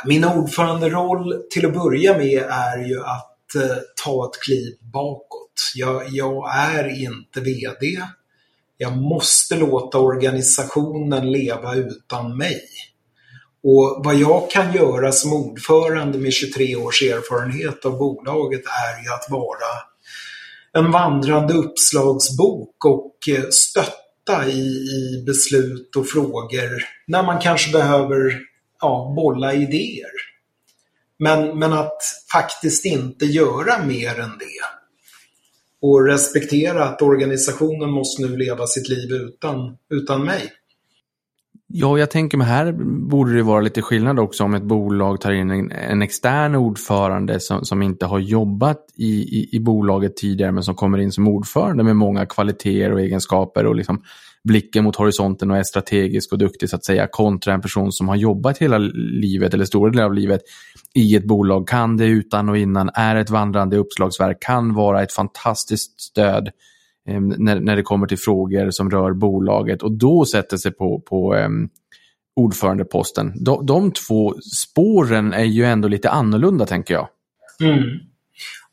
[0.06, 5.72] Min ordföranderoll till att börja med är ju att eh, ta ett kliv bakåt.
[5.74, 8.02] Jag, jag är inte VD.
[8.76, 12.62] Jag måste låta organisationen leva utan mig.
[13.64, 19.12] Och vad jag kan göra som ordförande med 23 års erfarenhet av bolaget är ju
[19.12, 19.91] att vara
[20.72, 28.40] en vandrande uppslagsbok och eh, stötta i, i beslut och frågor när man kanske behöver
[28.80, 30.10] ja, bolla idéer.
[31.18, 31.98] Men, men att
[32.32, 34.62] faktiskt inte göra mer än det.
[35.80, 40.52] Och respektera att organisationen måste nu leva sitt liv utan, utan mig.
[41.74, 42.72] Ja, jag tänker mig här
[43.08, 47.40] borde det vara lite skillnad också om ett bolag tar in en, en extern ordförande
[47.40, 51.28] som, som inte har jobbat i, i, i, bolaget tidigare men som kommer in som
[51.28, 54.02] ordförande med många kvaliteter och egenskaper och liksom
[54.44, 58.08] blicken mot horisonten och är strategisk och duktig så att säga kontra en person som
[58.08, 60.40] har jobbat hela livet eller stora delar av livet
[60.94, 65.12] i ett bolag, kan det utan och innan, är ett vandrande uppslagsverk, kan vara ett
[65.12, 66.52] fantastiskt stöd eh,
[67.08, 71.00] Ehm, när, när det kommer till frågor som rör bolaget och då sätter sig på,
[71.00, 71.68] på um,
[72.36, 73.44] ordförandeposten.
[73.44, 77.08] De, de två spåren är ju ändå lite annorlunda tänker jag.
[77.60, 77.82] Mm.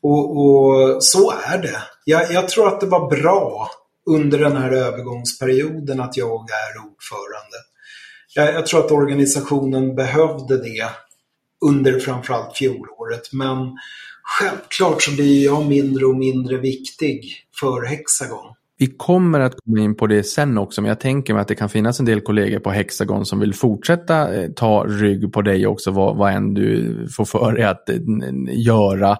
[0.02, 1.82] Och, och, så är det.
[2.04, 3.70] Jag, jag, tror att det var bra
[4.06, 7.56] under den här övergångsperioden att jag är ordförande.
[8.34, 10.90] Jag, jag tror att organisationen behövde det
[11.66, 13.32] under framförallt fjolåret.
[13.32, 13.56] Men
[14.38, 17.24] självklart så blir jag mindre och mindre viktig
[17.60, 18.54] för Hexagon.
[18.78, 21.54] Vi kommer att komma in på det sen också, men jag tänker mig att det
[21.54, 25.66] kan finnas en del kollegor på Hexagon som vill fortsätta eh, ta rygg på dig
[25.66, 27.96] också, vad, vad än du får för dig att eh,
[28.48, 29.16] göra.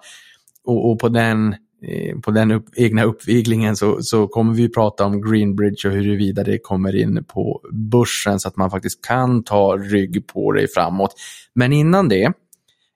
[0.64, 5.04] Och, och på den eh, på den upp, egna uppviglingen så, så kommer vi prata
[5.04, 9.76] om Greenbridge och huruvida det kommer in på börsen så att man faktiskt kan ta
[9.76, 11.14] rygg på dig framåt.
[11.54, 12.32] Men innan det,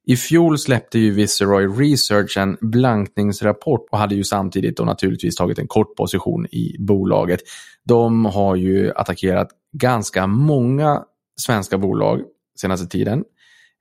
[0.06, 5.58] i fjol släppte ju Viceroy Research en blankningsrapport och hade ju samtidigt då naturligtvis tagit
[5.58, 7.40] en kort position i bolaget.
[7.84, 11.02] De har ju attackerat ganska många
[11.36, 12.20] svenska bolag
[12.60, 13.24] senaste tiden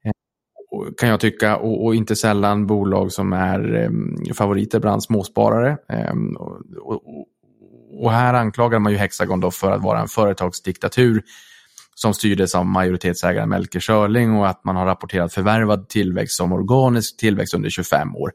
[0.05, 0.11] eh,
[0.97, 5.77] kan jag tycka, och, och, inte sällan bolag som är eh, favoriter bland småsparare.
[5.89, 7.27] Eh, och, och,
[8.03, 11.23] och, här anklagar man ju Hexagon då för att vara en företagsdiktatur
[12.03, 17.17] som styrdes av majoritetsägaren Melker Schörling och att man har rapporterat förvärvad tillväxt som organisk
[17.17, 18.31] tillväxt under 25 år.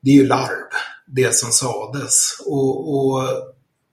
[0.00, 0.68] det är ju larv,
[1.06, 2.36] det som sades.
[2.46, 3.22] Och, och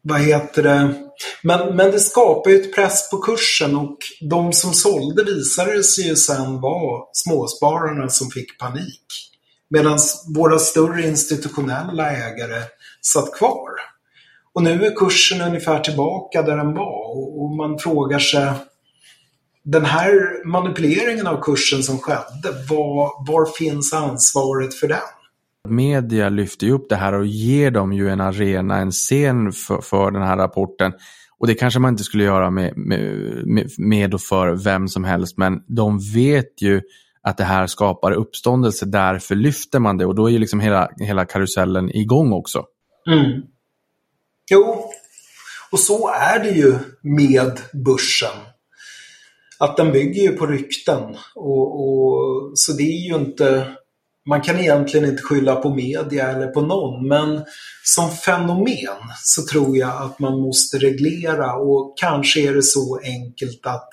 [0.01, 1.07] vad heter det?
[1.43, 3.97] Men, men det skapar ju ett press på kursen och
[4.30, 9.03] de som sålde visade sig ju sen vara småspararna som fick panik.
[9.70, 9.97] Medan
[10.36, 12.63] våra större institutionella ägare
[13.01, 13.70] satt kvar.
[14.53, 18.51] Och nu är kursen ungefär tillbaka där den var och man frågar sig
[19.72, 24.99] den här manipuleringen av kursen som skedde, var, var finns ansvaret för den?
[25.70, 29.82] Media lyfter ju upp det här och ger dem ju en arena, en scen för,
[29.82, 30.93] för den här rapporten.
[31.39, 35.38] Och det kanske man inte skulle göra med, med, med och för vem som helst,
[35.38, 36.82] men de vet ju
[37.22, 40.89] att det här skapar uppståndelse, därför lyfter man det och då är ju liksom hela,
[40.99, 42.65] hela karusellen igång också.
[43.09, 43.41] Mm.
[44.51, 44.89] Jo,
[45.72, 48.38] och så är det ju med börsen.
[49.59, 51.03] Att den bygger ju på rykten.
[51.36, 53.68] Och, och, så det är ju inte...
[54.28, 57.45] Man kan egentligen inte skylla på media eller på någon, men
[57.84, 63.65] som fenomen så tror jag att man måste reglera och kanske är det så enkelt
[63.65, 63.89] att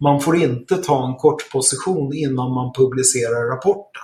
[0.00, 4.02] man får inte ta en kort position innan man publicerar rapporten.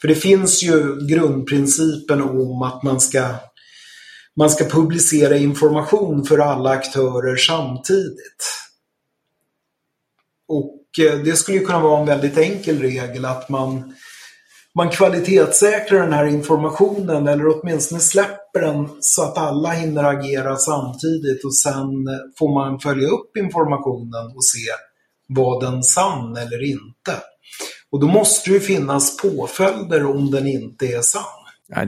[0.00, 3.34] För det finns ju grundprincipen om att man ska,
[4.36, 8.44] man ska publicera information för alla aktörer samtidigt.
[10.48, 13.94] Och eh, det skulle kunna vara en väldigt enkel regel att man,
[14.76, 21.44] man kvalitetssäkrar den här informationen eller åtminstone släpper den så att alla hinner agera samtidigt
[21.44, 21.90] och sen
[22.38, 24.70] får man följa upp informationen och se
[25.28, 27.12] var den sann eller inte.
[27.90, 31.22] Och då måste det finnas påföljder om den inte är sann.
[31.68, 31.84] Ja,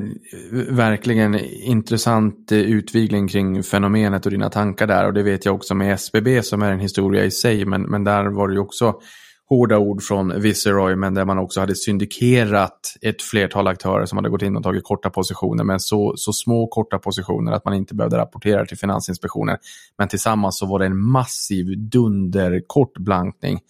[0.71, 5.07] verkligen intressant eh, utvigling utvikling kring fenomenet och dina tankar där.
[5.07, 7.65] Och det vet jag också med SBB som är en historia i sig.
[7.65, 9.01] Men, men där var det ju också
[9.49, 14.31] hårda ord från Viceroy, men där man också hade syndikerat ett flertal aktörer som hade
[14.31, 17.95] gått in och tagit korta positioner, men så, så små korta positioner att man inte
[17.95, 19.57] behövde rapportera till Finansinspektionen.
[19.99, 23.61] Men tillsammans så var det en massiv dunderkort blankning,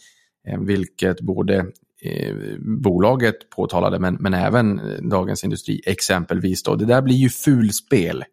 [0.49, 1.57] eh, vilket både
[2.03, 6.62] eh, bolaget påtalade, men, men även Dagens Industri exempelvis.
[6.62, 6.74] Då.
[6.74, 8.24] Det där blir ju fulspel.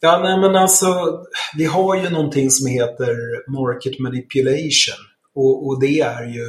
[0.00, 0.86] Ja, nej men alltså,
[1.56, 3.16] vi har ju någonting som heter
[3.50, 5.04] market manipulation.
[5.34, 6.44] Och, och det är ju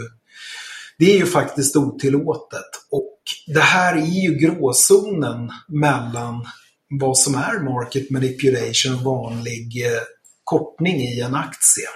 [0.99, 2.69] det är ju faktiskt otillåtet.
[2.91, 6.45] Och det här är ju gråzonen mellan
[6.99, 10.01] vad som är market manipulation, vanlig eh,
[10.43, 11.87] kortning i en aktie.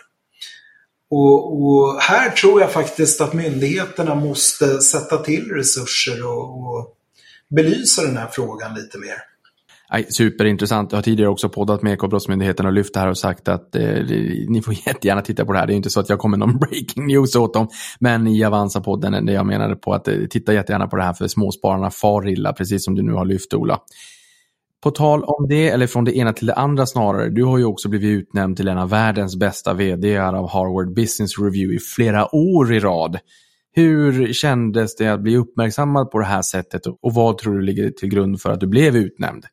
[1.12, 6.98] Och, och, här tror jag faktiskt att myndigheterna måste sätta till resurser och, och
[7.56, 9.29] belysa den här frågan lite mer.
[10.10, 10.92] Superintressant.
[10.92, 14.06] Jag har tidigare också poddat med Ekobrottsmyndigheten och lyft det här och sagt att eh,
[14.48, 15.68] ni får jättegärna titta på det här.
[15.68, 17.68] Det är inte så att jag kommer någon breaking news åt dem.
[18.00, 21.14] Men i Avanza-podden eh, det jag menade på att eh, titta jättegärna på det här
[21.14, 23.80] för småspararna far illa, precis som du nu har lyft Ola.
[24.84, 27.66] På tal om det, eller från det ena till det andra snarare, du har ju
[27.66, 32.36] också blivit utnämnd till en av världens bästa vd av Harvard Business Review i flera
[32.36, 33.20] år i rad.
[33.72, 37.90] Hur kändes det att bli uppmärksammad på det här sättet och vad tror du ligger
[37.90, 39.46] till grund för att du blev utnämnd?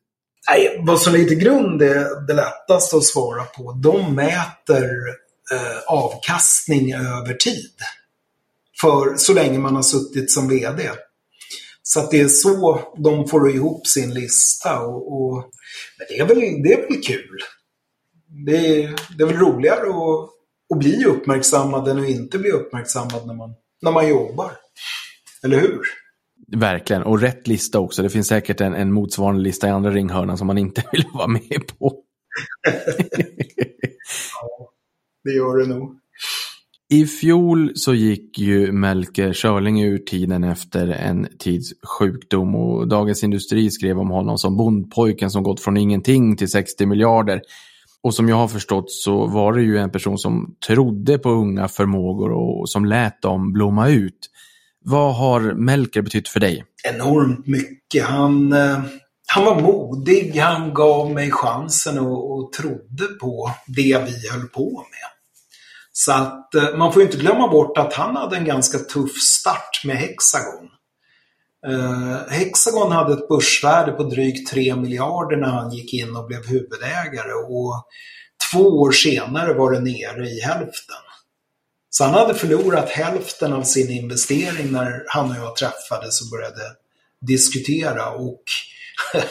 [0.49, 3.71] Nej, vad som ligger till grund är det lättaste att svara på.
[3.71, 4.89] De mäter
[5.51, 7.73] eh, avkastning över tid.
[8.81, 10.89] För så länge man har suttit som VD.
[11.83, 14.79] Så att det är så de får ihop sin lista.
[14.79, 15.51] Och, och
[15.97, 17.39] men det, är väl, det är väl kul.
[18.45, 20.29] Det är, det är väl roligare att,
[20.73, 24.51] att bli uppmärksammad än att inte bli uppmärksammad när man, när man jobbar.
[25.43, 25.81] Eller hur?
[26.55, 28.03] Verkligen, och rätt lista också.
[28.03, 31.27] Det finns säkert en, en motsvarande lista i andra ringhörnan som man inte vill vara
[31.27, 32.03] med på.
[34.41, 34.71] ja,
[35.23, 35.99] det gör det nog.
[36.89, 43.23] I fjol så gick ju Melker Schörling ur tiden efter en tids sjukdom och Dagens
[43.23, 47.41] Industri skrev om honom som bondpojken som gått från ingenting till 60 miljarder.
[48.01, 51.67] Och som jag har förstått så var det ju en person som trodde på unga
[51.67, 54.29] förmågor och som lät dem blomma ut.
[54.89, 56.65] Vad har Melker betytt för dig?
[56.83, 58.05] Enormt mycket.
[58.05, 58.79] Han, eh,
[59.27, 64.71] han var modig, han gav mig chansen och, och trodde på det vi höll på
[64.71, 65.09] med.
[65.91, 69.81] Så att eh, man får inte glömma bort att han hade en ganska tuff start
[69.85, 70.69] med Hexagon.
[71.67, 76.47] Eh, Hexagon hade ett börsvärde på drygt 3 miljarder när han gick in och blev
[76.47, 77.87] huvudägare och
[78.51, 81.06] två år senare var det nere i hälften.
[81.97, 86.75] Så han hade förlorat hälften av sin investering när han och jag träffades och började
[87.21, 88.09] diskutera.
[88.09, 88.43] Och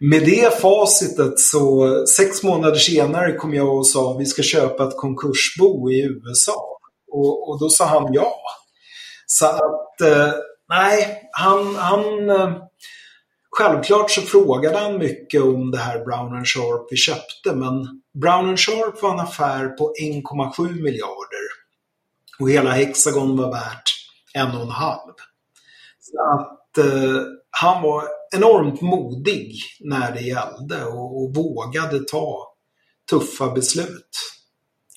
[0.00, 4.96] med det facitet så sex månader senare kom jag och sa vi ska köpa ett
[4.96, 6.78] konkursbo i USA.
[7.12, 8.36] Och, och då sa han ja.
[9.26, 10.32] Så att eh,
[10.68, 12.56] nej, han, han eh,
[13.56, 19.02] Självklart så frågade han mycket om det här Brown Sharp vi köpte men Brown Sharp
[19.02, 21.61] var en affär på 1,7 miljarder
[22.42, 23.92] och hela Hexagon var värt
[24.34, 25.12] en och en halv.
[26.00, 28.04] Så att eh, han var
[28.36, 32.54] enormt modig när det gällde och, och, vågade ta
[33.10, 34.10] tuffa beslut.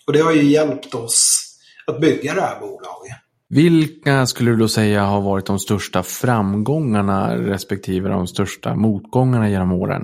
[0.07, 1.41] Och det har ju hjälpt oss
[1.87, 3.17] att bygga det här bolaget.
[3.49, 9.71] Vilka skulle du då säga har varit de största framgångarna respektive de största motgångarna genom
[9.71, 10.01] åren?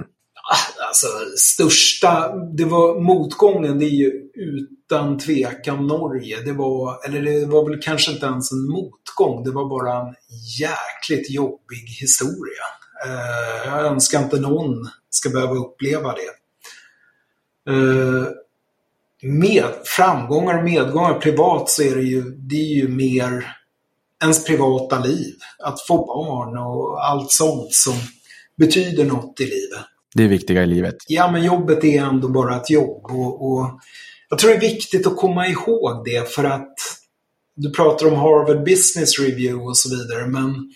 [0.52, 4.12] Ah, alltså, största, det var motgången, det är ju
[4.92, 6.42] utan tvekan Norge.
[6.46, 10.16] Det var, eller det var väl kanske inte ens en motgång, det var bara en
[10.60, 12.64] jäkligt jobbig historia.
[13.06, 16.32] Eh, jag önskar inte någon ska behöva uppleva det.
[17.72, 18.28] Eh,
[19.24, 23.56] med framgångar och medgångar privat så är det ju, det är ju mer
[24.24, 25.36] ens privata liv.
[25.64, 27.94] Att få barn och allt sånt som
[28.58, 29.86] betyder något i livet.
[30.16, 30.96] Det är viktiga i livet.
[31.08, 33.06] Ja, men jobbet är ändå bara ett jobb.
[33.06, 33.82] Och, och
[34.32, 36.73] jag tror det är viktigt att komma ihåg det för att
[37.55, 40.73] du pratar om Harvard Business Review och så vidare, men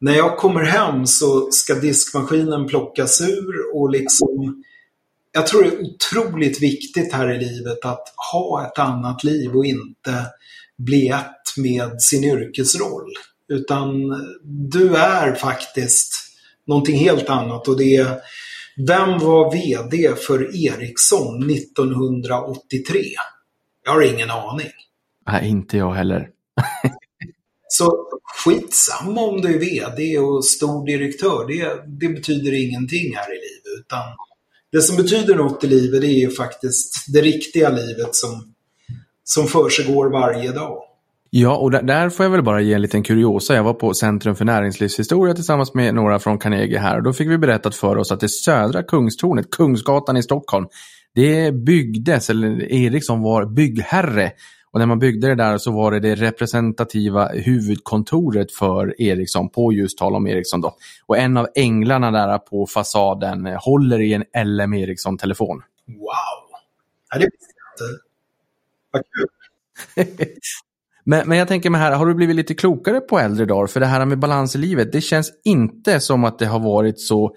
[0.00, 4.64] när jag kommer hem så ska diskmaskinen plockas ur och liksom
[5.32, 9.66] jag tror det är otroligt viktigt här i livet att ha ett annat liv och
[9.66, 10.26] inte
[10.78, 13.12] bli ett med sin yrkesroll.
[13.48, 13.92] Utan
[14.44, 16.14] du är faktiskt
[16.66, 18.20] någonting helt annat och det är
[18.86, 23.04] vem var VD för Ericsson 1983?
[23.84, 24.70] Jag har ingen aning.
[25.26, 26.28] Nej, inte jag heller.
[27.68, 28.08] Så
[28.44, 31.46] skitsamma om du är VD och stor direktör.
[31.46, 33.80] Det, det betyder ingenting här i livet.
[33.80, 34.02] Utan
[34.72, 38.54] det som betyder något i livet det är ju faktiskt det riktiga livet som,
[39.24, 40.82] som försiggår varje dag.
[41.30, 43.54] Ja, och där, får jag väl bara ge en liten kuriosa.
[43.54, 47.28] Jag var på Centrum för näringslivshistoria tillsammans med några från Carnegie här och då fick
[47.28, 50.66] vi berättat för oss att det södra Kungstornet, Kungsgatan i Stockholm,
[51.14, 54.32] det byggdes, eller Ericsson var byggherre
[54.70, 59.72] och när man byggde det där så var det det representativa huvudkontoret för Ericsson på
[59.72, 60.60] just tal om Ericsson.
[60.60, 60.76] Då.
[61.06, 65.62] Och en av änglarna där på fasaden håller i en LM Ericsson-telefon.
[65.86, 66.58] Wow!
[67.10, 68.00] Ja, det visste jag inte.
[68.92, 70.26] Vad kul!
[71.08, 73.66] men, men jag tänker mig här, har du blivit lite klokare på äldre dagar?
[73.66, 77.00] För det här med balans i livet, det känns inte som att det har varit
[77.00, 77.34] så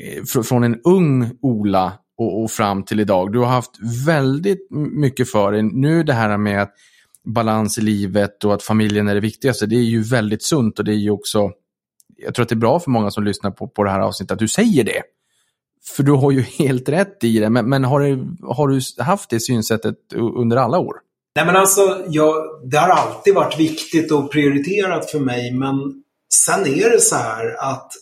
[0.00, 3.32] eh, från en ung Ola och, och, fram till idag.
[3.32, 3.70] Du har haft
[4.06, 5.62] väldigt mycket för dig.
[5.62, 6.72] Nu det här med att
[7.24, 10.84] balans i livet och att familjen är det viktigaste, det är ju väldigt sunt och
[10.84, 11.50] det är ju också,
[12.16, 14.32] jag tror att det är bra för många som lyssnar på, på det här avsnittet
[14.32, 15.02] att du säger det.
[15.96, 19.30] För du har ju helt rätt i det, men, men har, du, har du haft
[19.30, 21.05] det synsättet under alla år?
[21.36, 22.34] Nej men alltså, jag,
[22.70, 25.74] det har alltid varit viktigt och prioriterat för mig, men
[26.34, 27.92] sen är det så här att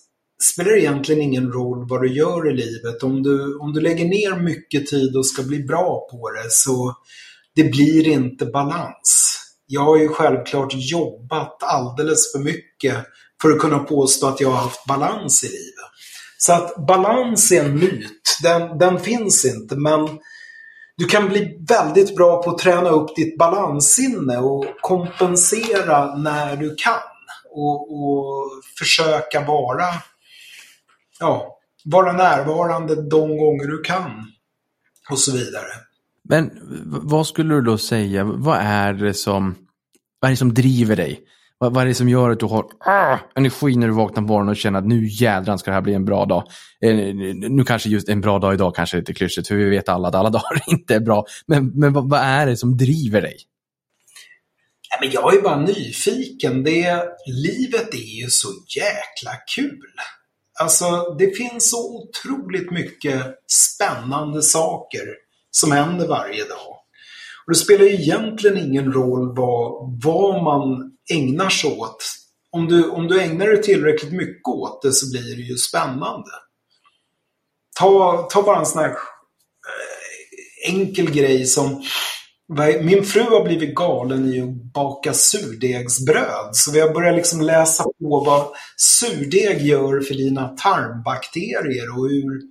[0.53, 3.03] spelar det egentligen ingen roll vad du gör i livet.
[3.03, 6.95] Om du, om du lägger ner mycket tid och ska bli bra på det så
[7.55, 9.39] det blir inte balans.
[9.67, 12.97] Jag har ju självklart jobbat alldeles för mycket
[13.43, 15.91] för att kunna påstå att jag har haft balans i livet.
[16.39, 18.39] Så att balans är en myt.
[18.43, 19.77] Den, den finns inte.
[19.77, 20.09] Men
[20.97, 26.75] du kan bli väldigt bra på att träna upp ditt balanssinne och kompensera när du
[26.75, 27.01] kan.
[27.51, 29.85] Och, och försöka vara
[31.21, 34.11] ja, vara närvarande de gånger du kan
[35.11, 35.67] och så vidare.
[36.23, 36.51] Men
[37.03, 39.55] vad skulle du då säga, vad är det som,
[40.21, 41.21] vad är det som driver dig?
[41.59, 44.27] Vad, vad är det som gör att du har ah, energi när du vaknar på
[44.27, 46.45] morgonen och känner att nu jädran ska det här bli en bra dag?
[46.81, 46.95] Eh,
[47.51, 50.09] nu kanske just en bra dag idag kanske är lite klyschigt, för vi vet alla
[50.09, 51.25] att alla dagar inte är bra.
[51.47, 53.37] Men, men vad, vad är det som driver dig?
[54.91, 56.65] Ja, men jag är bara nyfiken.
[56.65, 59.93] Det, livet är ju så jäkla kul.
[60.61, 65.03] Alltså, det finns så otroligt mycket spännande saker
[65.51, 66.79] som händer varje dag.
[67.47, 72.05] Och det spelar ju egentligen ingen roll vad, vad man ägnar sig åt.
[72.51, 76.31] Om du, om du ägnar dig tillräckligt mycket åt det så blir det ju spännande.
[77.79, 81.83] Ta, ta bara en sån här eh, enkel grej som
[82.83, 86.49] min fru har blivit galen i att baka surdegsbröd.
[86.53, 88.47] Så vi har börjat liksom läsa på vad
[88.77, 92.43] surdeg gör för dina tarmbakterier och hur,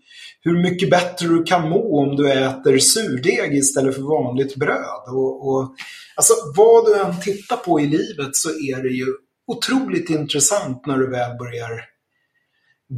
[0.42, 5.04] hur mycket bättre du kan må om du äter surdeg istället för vanligt bröd.
[5.08, 5.76] Och, och,
[6.16, 9.06] alltså, vad du än tittar på i livet så är det ju
[9.48, 11.86] otroligt intressant när du väl börjar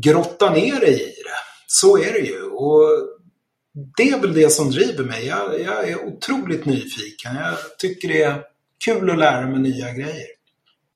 [0.04, 1.40] grotta ner dig i det.
[1.68, 2.42] Så är det ju.
[2.42, 2.82] Och
[3.98, 5.28] det är väl det som driver mig.
[5.28, 7.36] Jag, jag, är otroligt nyfiken.
[7.36, 8.42] Jag tycker det är
[8.86, 10.28] kul att lära mig nya grejer.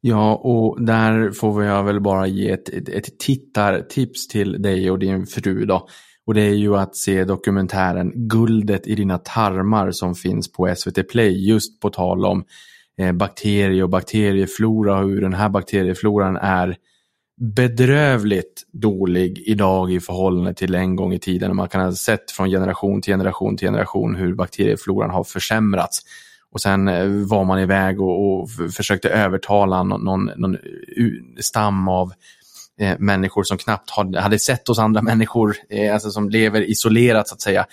[0.01, 4.99] Ja, och där får jag väl bara ge ett, ett, ett tittartips till dig och
[4.99, 5.87] din fru då.
[6.29, 11.09] Och det är ju att se dokumentären Guldet i dina tarmar som finns på SVT
[11.09, 12.43] Play just på tal om
[12.99, 16.75] eh, bakterier och bakterieflora och hur den här bakteriefloran är
[17.55, 21.55] bedrövligt dålig idag i förhållande till en gång i tiden.
[21.55, 26.01] Man kan ha sett från generation till generation till generation hur bakteriefloran har försämrats.
[26.51, 30.57] och sen eh, var man iväg och, och försökte övertala någon, någon, någon
[31.39, 32.13] stam av
[32.79, 37.27] eh, människor som knappt hade, hade sett oss andra människor, eh, alltså som lever isolerat
[37.27, 37.65] så att säga,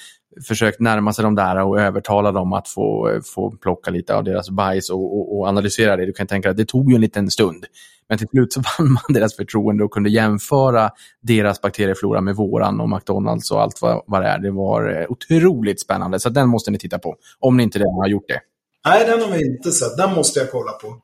[0.48, 4.24] försökt närma sig de där och övertala dem att få, eh, få plocka lite av
[4.24, 6.06] deras bajs och, och, och analysera det.
[6.06, 7.64] Du kan tänka att det tog ju en liten stund.
[8.08, 10.90] Men till slut så vann man deras förtroende och kunde jämföra
[11.22, 14.38] deras bakterieflora med våran och McDonalds och allt vad, vad det är.
[14.38, 17.16] Det var eh, otroligt spännande, så den måste ni titta på.
[17.40, 18.40] Om ni inte redan har gjort det.
[18.86, 19.96] Nej, den har vi inte sett.
[19.96, 20.96] Den måste jag kolla på.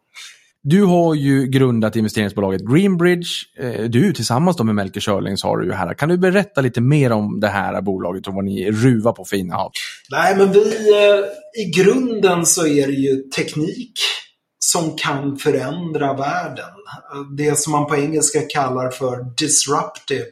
[0.65, 3.29] Du har ju grundat investeringsbolaget Greenbridge.
[3.59, 5.95] Eh, du tillsammans med Melker Schörlings har du ju här.
[5.95, 9.37] Kan du berätta lite mer om det här bolaget och vad ni ruvar på för
[9.37, 9.71] innehav?
[10.11, 13.93] Nej, men vi, eh, i grunden så är det ju teknik
[14.59, 16.75] som kan förändra världen.
[17.37, 20.27] Det som man på engelska kallar för disruptive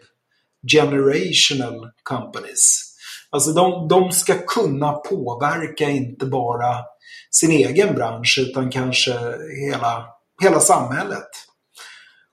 [0.72, 2.91] generational companies.
[3.31, 6.76] Alltså de, de ska kunna påverka inte bara
[7.31, 9.12] sin egen bransch utan kanske
[9.66, 10.05] hela,
[10.41, 11.28] hela samhället.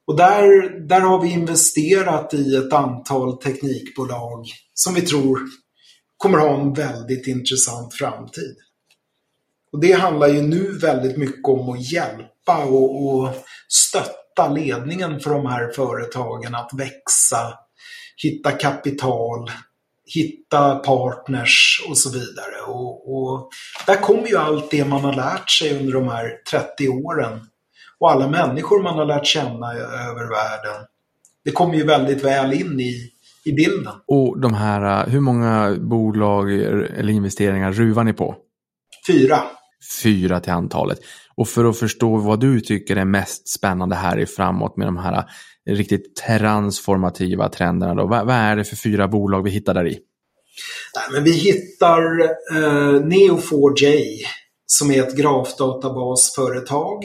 [0.08, 5.40] Och där, där har vi investerat i ett antal teknikbolag som vi tror
[6.18, 8.56] kommer ha en väldigt intressant framtid.
[9.72, 13.30] Och det handlar ju nu väldigt mycket om att hjälpa och, och
[13.70, 17.54] stötta ledningen för de här företagen att växa,
[18.24, 19.52] hitta kapital,
[20.06, 22.62] hitta partners och så vidare.
[22.68, 23.50] Och, och,
[23.86, 27.40] där kommer ju allt det man har lärt sig under de här 30 åren
[28.00, 30.86] och alla människor man har lärt känna över världen.
[31.46, 33.12] Det kommer ju väldigt väl in i,
[33.46, 33.94] i bilden.
[34.08, 38.36] Och de här, hur många bolag eller investeringar ruvar ni på?
[39.08, 39.44] Fyra.
[40.04, 41.00] Fyra till antalet.
[41.36, 44.98] Och för att förstå vad du tycker är mest spännande här i framåt med de
[44.98, 45.24] här
[45.70, 50.00] riktigt transformativa trenderna, då, vad, vad är det för fyra bolag vi hittar där i?
[50.96, 52.22] Nej, men vi hittar
[52.56, 54.06] eh, Neo4j
[54.66, 57.04] som är ett grafdatabasföretag.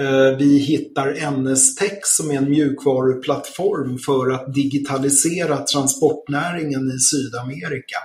[0.00, 7.96] Eh, vi hittar NS-Tech som är en mjukvaruplattform för att digitalisera transportnäringen i Sydamerika.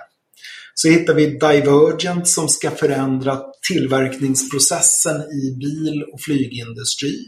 [0.74, 7.18] Så hittar vi Divergent som ska förändra tillverkningsprocessen i bil och flygindustri.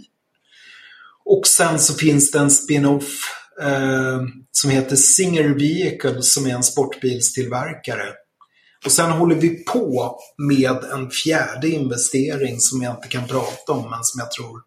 [1.24, 3.20] Och sen så finns det en spin-off
[3.62, 8.23] eh, som heter Singer Vehicle som är en sportbilstillverkare.
[8.84, 10.18] Och sen håller vi på
[10.48, 14.60] med en fjärde investering som jag inte kan prata om men som jag tror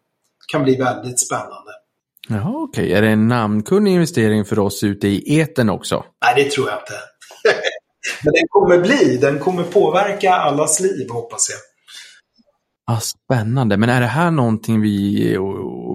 [0.52, 1.72] kan bli väldigt spännande.
[2.28, 2.84] Jaha, okej.
[2.84, 2.98] Okay.
[2.98, 6.04] Är det en namnkunnig investering för oss ute i eten också?
[6.24, 6.94] Nej, det tror jag inte.
[8.24, 11.58] Men den kommer bli, den kommer påverka allas liv hoppas jag.
[12.90, 15.36] Ah, spännande, men är det här någonting vi,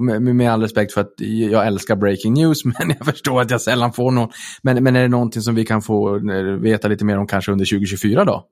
[0.01, 3.61] med, med all respekt för att jag älskar breaking news, men jag förstår att jag
[3.61, 4.29] sällan får någon,
[4.61, 7.51] men, men är det någonting som vi kan få eh, veta lite mer om kanske
[7.51, 8.45] under 2024 då?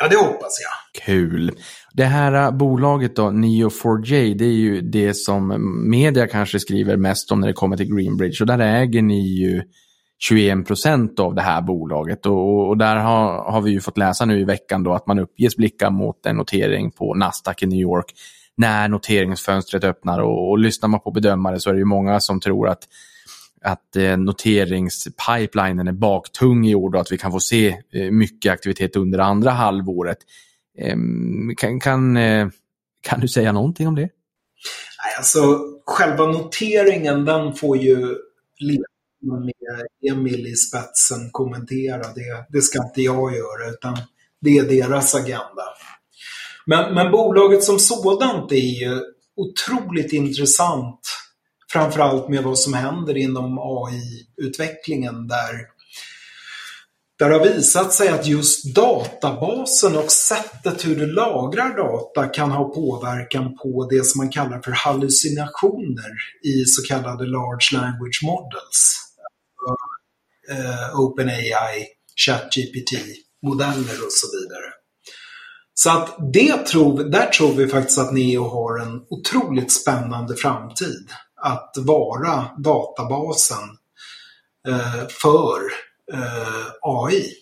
[0.00, 1.04] Ja, det hoppas jag.
[1.04, 1.52] Kul.
[1.92, 7.32] Det här eh, bolaget då, Neo4j, det är ju det som media kanske skriver mest
[7.32, 8.36] om när det kommer till Greenbridge.
[8.40, 9.62] Och där äger ni ju
[10.18, 12.26] 21 procent av det här bolaget.
[12.26, 15.18] Och, och, där har, har vi ju fått läsa nu i veckan då att man
[15.18, 18.12] uppges blicka mot en notering på Nasdaq i New York
[18.56, 20.18] när noteringsfönstret öppnar.
[20.18, 22.82] Och, och lyssnar man på bedömare så är det ju många som tror att
[23.62, 28.52] att eh, noteringspipelinen är baktung i år och att vi kan få se eh, mycket
[28.52, 30.18] aktivitet under andra halvåret.
[30.78, 30.96] Eh,
[31.56, 32.48] kan, kan, eh,
[33.02, 34.08] kan du säga någonting om det?
[35.18, 35.40] Alltså
[35.86, 38.16] själva noteringen den får ju
[39.22, 41.98] med Emil i spetsen kommentera.
[41.98, 43.96] Det, det ska inte jag göra utan
[44.40, 45.64] det är deras agenda.
[46.66, 49.00] Men, men bolaget som sådant är ju
[49.36, 51.00] otroligt intressant.
[51.72, 55.66] Framförallt med vad som händer inom AI-utvecklingen där
[57.18, 62.74] det har visat sig att just databasen och sättet hur du lagrar data kan ha
[62.74, 66.10] påverkan på det som man kallar för hallucinationer
[66.44, 69.07] i så kallade large language models
[70.50, 71.86] eh, OpenAI,
[72.26, 74.72] ChatGPT-modeller och så vidare.
[75.74, 81.08] Så att det tror, där tror vi faktiskt att Neo har en otroligt spännande framtid.
[81.42, 83.58] Att vara databasen
[84.68, 85.60] eh, för
[86.12, 87.32] eh, AI.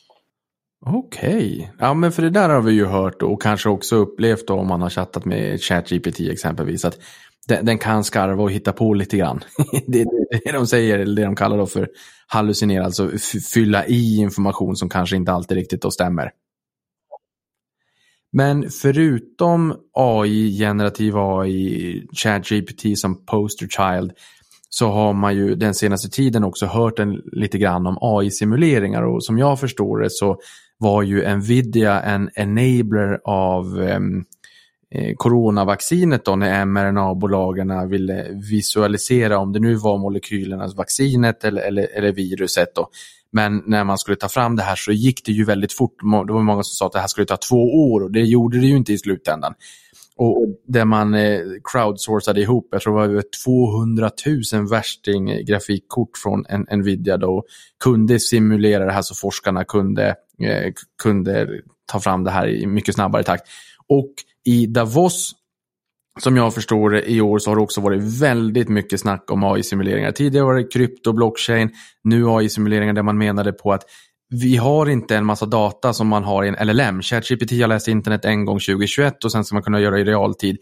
[0.86, 1.68] Okej, okay.
[1.78, 4.68] ja men för det där har vi ju hört och kanske också upplevt då om
[4.68, 6.84] man har chattat med ChatGPT exempelvis.
[6.84, 6.98] att
[7.48, 9.40] den, den, kan skarva och hitta på lite grann.
[9.86, 10.06] det är
[10.44, 11.88] det de säger, eller det de kallar då för
[12.26, 13.10] hallucinera, alltså
[13.54, 16.30] fylla i information som kanske inte alltid riktigt då stämmer.
[18.32, 24.12] Men förutom AI, generativ AI, ChatGPT som poster child,
[24.68, 29.24] så har man ju den senaste tiden också hört en, lite grann om AI-simuleringar och
[29.24, 30.38] som jag förstår det så
[30.78, 34.24] var ju Nvidia en enabler av um,
[34.94, 41.88] Eh, coronavaccinet då när mRNA-bolagen ville visualisera om det nu var molekylernas vaccinet eller, eller,
[41.94, 42.74] eller viruset.
[42.74, 42.88] Då.
[43.32, 46.00] Men när man skulle ta fram det här så gick det ju väldigt fort.
[46.26, 48.60] Det var många som sa att det här skulle ta två år och det gjorde
[48.60, 49.54] det ju inte i slutändan.
[50.18, 54.10] Och där man eh, crowdsourcade ihop, jag tror det var över 200
[54.52, 57.44] 000 värsting-grafikkort från en, Nvidia då
[57.84, 60.08] kunde simulera det här så forskarna kunde,
[60.42, 60.72] eh,
[61.02, 61.48] kunde
[61.86, 63.48] ta fram det här i mycket snabbare takt.
[63.88, 64.14] Och
[64.46, 65.32] i Davos
[66.20, 69.44] som jag förstår det i år så har det också varit väldigt mycket snack om
[69.44, 70.12] AI-simuleringar.
[70.12, 71.70] Tidigare var det krypto, blockchain,
[72.04, 73.82] nu AI-simuleringar där man menade på att
[74.28, 77.02] vi har inte en massa data som man har i en LLM.
[77.02, 80.56] ChatGPT har läst internet en gång 2021 och sen ska man kunna göra i realtid.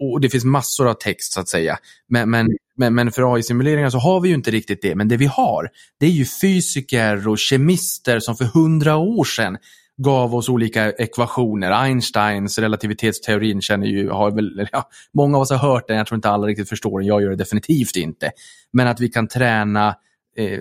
[0.00, 1.78] Och det finns massor av text så att säga.
[2.08, 2.46] Men, men,
[2.76, 4.94] men, men för AI-simuleringar så har vi ju inte riktigt det.
[4.94, 5.68] Men det vi har,
[6.00, 9.56] det är ju fysiker och kemister som för hundra år sedan
[9.96, 11.70] gav oss olika ekvationer.
[11.70, 16.16] Einsteins relativitetsteorin känner ju, har väl, ja, många av oss har hört den, jag tror
[16.16, 18.30] inte alla riktigt förstår den, jag gör det definitivt inte.
[18.72, 19.94] Men att vi kan träna
[20.36, 20.60] eh,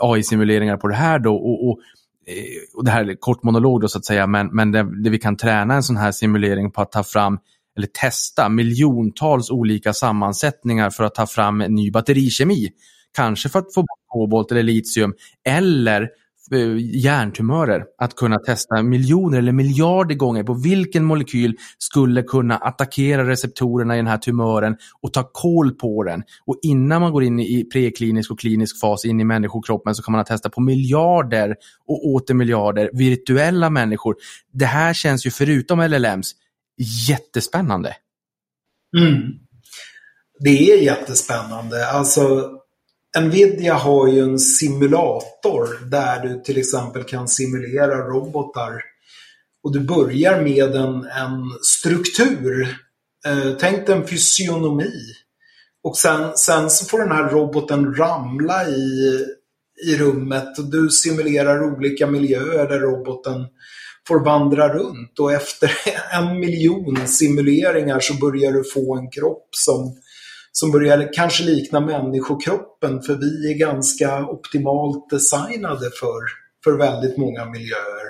[0.00, 1.78] AI-simuleringar på det här då och, och,
[2.26, 5.10] eh, och det här är kort monolog då så att säga, men, men det, det
[5.10, 7.38] vi kan träna en sån här simulering på att ta fram
[7.76, 12.68] eller testa miljontals olika sammansättningar för att ta fram en ny batterikemi.
[13.16, 15.14] Kanske för att få bort kobolt eller litium
[15.48, 16.08] eller
[16.52, 23.28] Eh, hjärntumörer att kunna testa miljoner eller miljarder gånger på vilken molekyl skulle kunna attackera
[23.28, 26.22] receptorerna i den här tumören och ta koll på den.
[26.46, 30.12] Och innan man går in i preklinisk och klinisk fas in i människokroppen så kan
[30.12, 34.14] man testa på miljarder och åter miljarder virtuella människor.
[34.52, 36.32] Det här känns ju förutom LLMs
[37.08, 37.96] jättespännande.
[38.98, 39.22] Mm.
[40.40, 41.90] Det är jättespännande.
[41.90, 42.50] Alltså
[43.18, 48.82] Nvidia har ju en simulator där du till exempel kan simulera robotar.
[49.62, 52.76] Och du börjar med en, en struktur.
[53.26, 54.92] Eh, tänk dig en fysionomi.
[55.82, 59.24] Och sen, sen så får den här roboten ramla i,
[59.86, 63.46] i rummet och du simulerar olika miljöer där roboten
[64.08, 65.18] får vandra runt.
[65.18, 65.72] Och efter
[66.12, 69.96] en miljon simuleringar så börjar du få en kropp som
[70.52, 76.20] som börjar kanske likna människokroppen för vi är ganska optimalt designade för,
[76.64, 78.06] för väldigt många miljöer.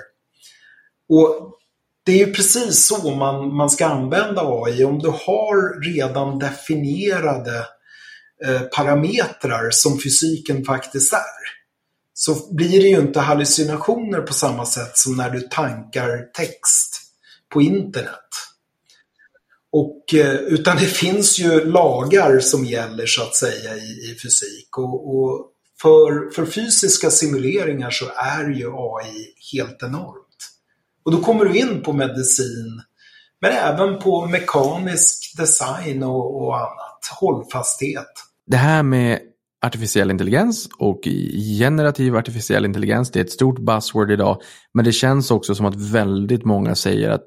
[1.09, 1.57] Och
[2.05, 4.85] det är ju precis så man, man ska använda AI.
[4.85, 7.67] Om du har redan definierade
[8.47, 11.61] eh, parametrar som fysiken faktiskt är
[12.15, 17.01] så blir det ju inte hallucinationer på samma sätt som när du tankar text
[17.53, 18.50] på internet.
[19.73, 24.79] Och, eh, utan det finns ju lagar som gäller så att säga i, i fysik.
[24.79, 25.47] Och, och,
[25.83, 30.27] för, för fysiska simuleringar så är ju AI helt enormt.
[31.05, 32.83] Och då kommer du in på medicin,
[33.41, 36.91] men även på mekanisk design och, och annat.
[37.21, 38.07] Hållfasthet.
[38.47, 39.21] Det här med
[39.67, 41.01] artificiell intelligens och
[41.59, 44.41] generativ artificiell intelligens, det är ett stort buzzword idag.
[44.75, 47.27] Men det känns också som att väldigt många säger att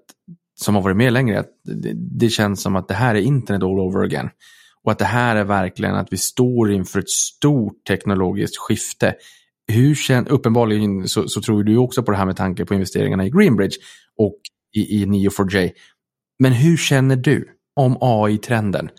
[0.56, 3.64] som har varit med längre, att det, det, känns som att det här är internet
[3.64, 4.30] all over again.
[4.84, 9.16] Och att det här är verkligen att vi står inför ett stort teknologiskt skifte.
[9.68, 13.26] Hur känner, uppenbarligen så, så, tror du också på det här med tanke på investeringarna
[13.26, 13.76] i Greenbridge
[14.18, 14.40] och
[14.76, 15.72] i, i Neo4j.
[16.40, 18.90] Men hur känner du om AI-trenden?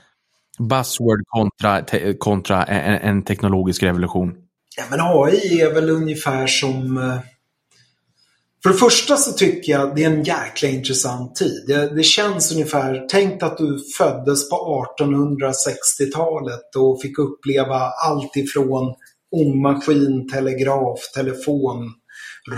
[0.58, 4.34] Buzzword kontra, te, kontra en, en, teknologisk revolution.
[4.76, 7.18] Ja, men AI är väl ungefär som eh,
[8.64, 11.64] för det första så tycker jag det är en jäkla intressant tid.
[11.66, 18.94] Det, det känns ungefär, tänk att du föddes på 1860-talet och fick uppleva allt ifrån
[19.36, 21.92] ångmaskin, telegraf, telefon,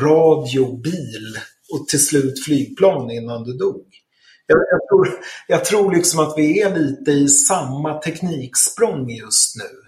[0.02, 1.38] radio, bil
[1.72, 3.86] och till slut flygplan innan du dog.
[4.46, 9.85] Jag, jag, tror, jag tror liksom att vi är lite i samma tekniksprång just nu.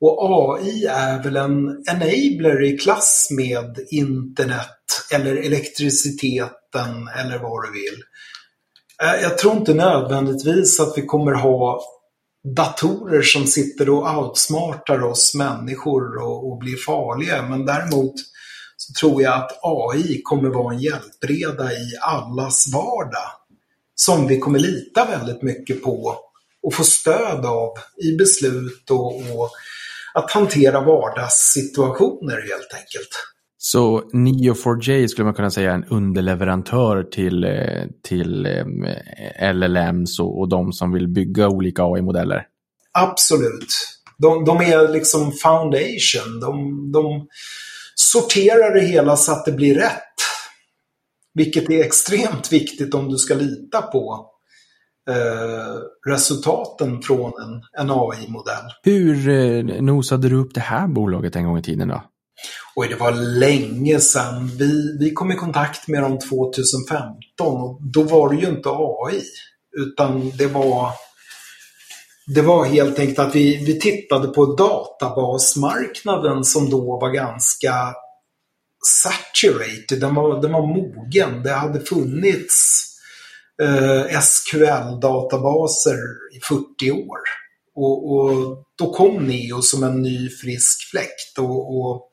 [0.00, 0.18] Och
[0.60, 4.76] AI är väl en enabler i klass med internet
[5.12, 8.02] eller elektriciteten eller vad du vill.
[9.02, 11.82] Eh, jag tror inte nödvändigtvis att vi kommer ha
[12.56, 17.42] datorer som sitter och outsmartar oss människor och, och blir farliga.
[17.42, 18.14] Men däremot
[18.76, 23.30] så tror jag att AI kommer vara en hjälpreda i allas vardag.
[23.94, 26.16] Som vi kommer lita väldigt mycket på
[26.62, 27.72] och få stöd av
[28.04, 29.50] i beslut och, och
[30.16, 33.10] att hantera vardagssituationer helt enkelt.
[33.58, 40.40] Så Neo4j skulle man kunna säga är en underleverantör till, eh, till eh, LLMs och,
[40.40, 42.46] och de som vill bygga olika AI-modeller?
[42.92, 43.68] Absolut.
[44.18, 46.40] De, de är liksom foundation.
[46.40, 47.26] De, de
[47.94, 50.14] sorterar det hela så att det blir rätt.
[51.34, 54.30] Vilket är extremt viktigt om du ska lita på
[55.10, 58.64] eh, resultaten från en, en AI-modell.
[58.82, 62.02] Hur eh, nosade du upp det här bolaget en gång i tiden då?
[62.74, 64.50] Oj, det var länge sedan.
[64.58, 69.22] Vi, vi kom i kontakt med dem 2015 och då var det ju inte AI.
[69.78, 70.90] Utan det var,
[72.34, 77.94] det var helt enkelt att vi, vi tittade på databasmarknaden som då var ganska
[79.02, 80.00] saturated.
[80.00, 81.42] Den var, den var mogen.
[81.42, 82.86] Det hade funnits
[83.62, 85.98] eh, SQL-databaser
[86.36, 87.18] i 40 år.
[87.74, 91.38] Och, och, då kom Neo som en ny frisk fläkt.
[91.38, 92.10] Och, och,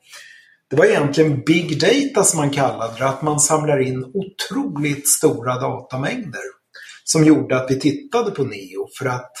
[0.70, 5.60] det var egentligen big data som man kallade det, att man samlar in otroligt stora
[5.60, 6.42] datamängder.
[7.04, 9.32] Som gjorde att vi tittade på Neo för att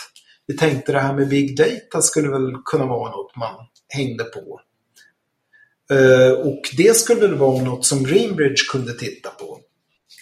[0.46, 3.54] vi tänkte det här med big data skulle väl kunna vara något man
[3.88, 4.60] hängde på.
[5.90, 9.58] Eh, och det skulle väl vara något som Greenbridge kunde titta på.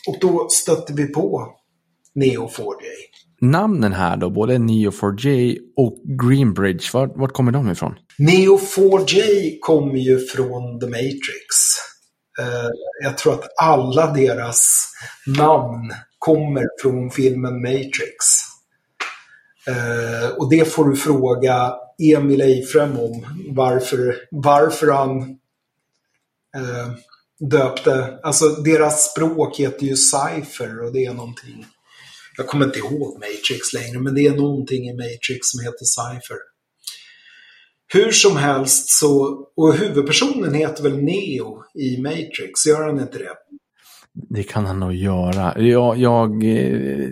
[0.09, 1.57] Och då stötte vi på
[2.15, 2.85] Neo4j.
[3.41, 7.95] Namnen här då, både Neo4j och Greenbridge, vart, vart kommer de ifrån?
[8.19, 11.47] Neo4j kommer ju från The Matrix.
[12.41, 12.71] Uh,
[13.03, 14.89] jag tror att alla deras
[15.27, 18.17] namn kommer från filmen Matrix.
[19.71, 21.75] Uh, och det får du fråga
[22.15, 25.23] Emil Eifrem om varför, varför han
[26.57, 26.95] uh,
[27.51, 31.67] döpte, alltså deras språk heter ju Cypher och det är någonting
[32.37, 36.39] jag kommer inte ihåg Matrix längre, men det är någonting i Matrix som heter Cypher.
[37.93, 43.30] Hur som helst så, och huvudpersonen heter väl Neo i Matrix, gör han inte det?
[44.14, 45.62] Det kan han nog göra.
[45.62, 46.45] Jag, jag,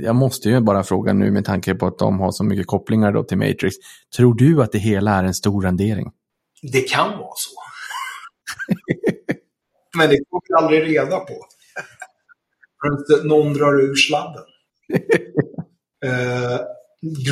[0.02, 3.12] jag måste ju bara fråga nu med tanke på att de har så mycket kopplingar
[3.12, 3.74] då till Matrix.
[4.16, 6.10] Tror du att det hela är en stor rendering?
[6.72, 7.50] Det kan vara så.
[9.98, 11.46] Men det får vi aldrig reda på.
[12.80, 14.44] För någon drar ur sladden
[16.04, 16.60] Eh,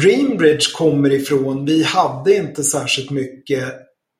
[0.01, 3.75] Greenbridge kommer ifrån, vi hade inte särskilt mycket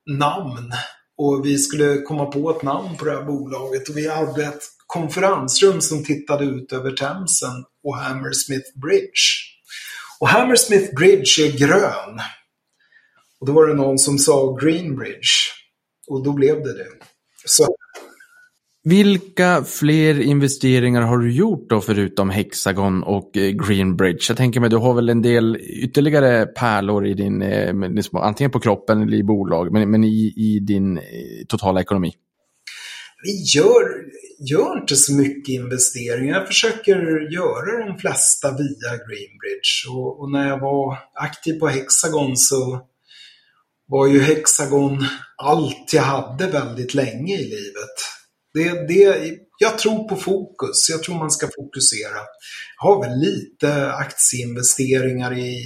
[0.07, 0.73] namn.
[1.17, 3.89] Och vi skulle komma på ett namn på det här bolaget.
[3.89, 9.23] Och vi hade ett konferensrum som tittade ut över Themsen och Hammersmith Bridge.
[10.21, 12.21] Och Hammersmith Bridge är grön.
[13.41, 15.33] Och då var det någon som sa Greenbridge.
[16.07, 16.89] Och då blev det det.
[17.45, 17.77] Så
[18.85, 24.25] vilka fler investeringar har du gjort då förutom Hexagon och eh, Greenbridge?
[24.29, 27.75] Jag tänker mig du har väl en del ytterligare pärlor i din, eh,
[28.13, 31.03] antingen på kroppen eller i bolag, men, men i, i din eh,
[31.49, 32.13] totala ekonomi.
[33.23, 33.85] Vi gör,
[34.51, 36.39] gör inte så mycket investeringar.
[36.39, 36.97] Jag försöker
[37.33, 39.89] göra de flesta via Greenbridge.
[39.91, 42.81] Och, och när jag var aktiv på Hexagon så
[43.89, 45.07] var ju Hexagon
[45.37, 48.18] allt jag hade väldigt länge i livet.
[48.55, 50.89] Det, det, jag tror på fokus.
[50.91, 52.19] Jag tror man ska fokusera.
[52.79, 55.65] Jag har väl lite aktieinvesteringar i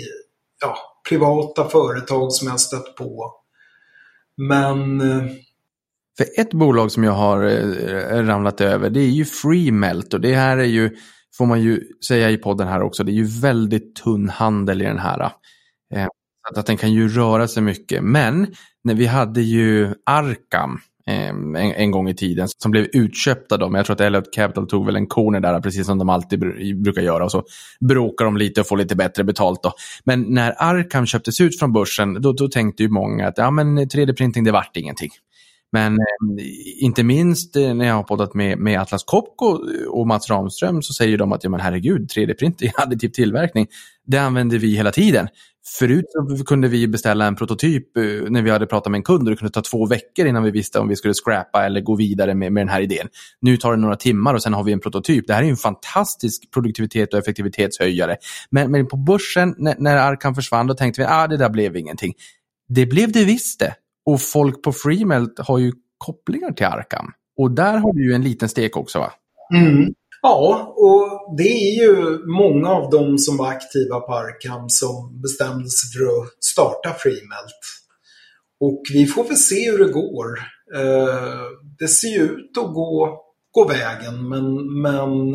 [0.60, 0.76] ja,
[1.08, 3.32] privata företag som jag har stött på.
[4.36, 5.00] Men...
[5.00, 5.30] Eh,
[6.18, 10.14] För ett bolag som jag har eh, ramlat över, det är ju Freemelt.
[10.14, 10.96] Och det här är ju,
[11.36, 14.84] får man ju säga i podden här också, det är ju väldigt tunn handel i
[14.84, 15.20] den här.
[15.94, 16.06] Eh,
[16.56, 18.04] att den kan ju röra sig mycket.
[18.04, 18.54] Men
[18.84, 23.68] när vi hade ju Arkam, Ehm, en, en, gång i tiden som blev utköpta då.
[23.68, 26.40] Men jag tror att Elliot Capital tog väl en corner där, precis som de alltid
[26.82, 27.24] brukar göra.
[27.24, 27.44] Och så
[27.80, 29.72] bråkar de lite och får lite bättre betalt då.
[30.04, 33.78] Men när Arkham köptes ut från börsen, då, då tänkte ju många att ja, men
[33.78, 35.10] 3D-printing, det vart ingenting.
[35.72, 40.06] Men eh, inte minst eh, när jag har poddat med, med Atlas Copco eh, och
[40.06, 43.66] Mats Ramström så säger de att ja, men herregud, 3D-printing, additiv tillverkning,
[44.06, 45.28] det använder vi hela tiden.
[45.78, 46.04] Förut
[46.38, 49.30] så kunde vi beställa en prototyp eh, när vi hade pratat med en kund och
[49.30, 52.34] det kunde ta två veckor innan vi visste om vi skulle scrappa eller gå vidare
[52.34, 53.08] med, med den här idén.
[53.40, 55.26] Nu tar det några timmar och sen har vi en prototyp.
[55.26, 58.16] Det här är en fantastisk produktivitet och effektivitetshöjare.
[58.50, 61.50] Men, men på börsen, när, när Arkan försvann, då tänkte vi att ah, det där
[61.50, 62.14] blev ingenting.
[62.68, 63.74] Det blev det visst det.
[64.06, 67.06] Och folk på Freemelt har ju kopplingar till Arkham.
[67.38, 69.12] Och där har du ju en liten stek också va?
[69.54, 69.94] Mm.
[70.22, 75.70] Ja, och det är ju många av dem som var aktiva på Arkham som bestämde
[75.70, 77.62] sig för att starta Freemelt.
[78.60, 80.38] Och vi får väl se hur det går.
[80.76, 81.44] Eh,
[81.78, 83.18] det ser ju ut att gå,
[83.50, 85.32] gå vägen, men, men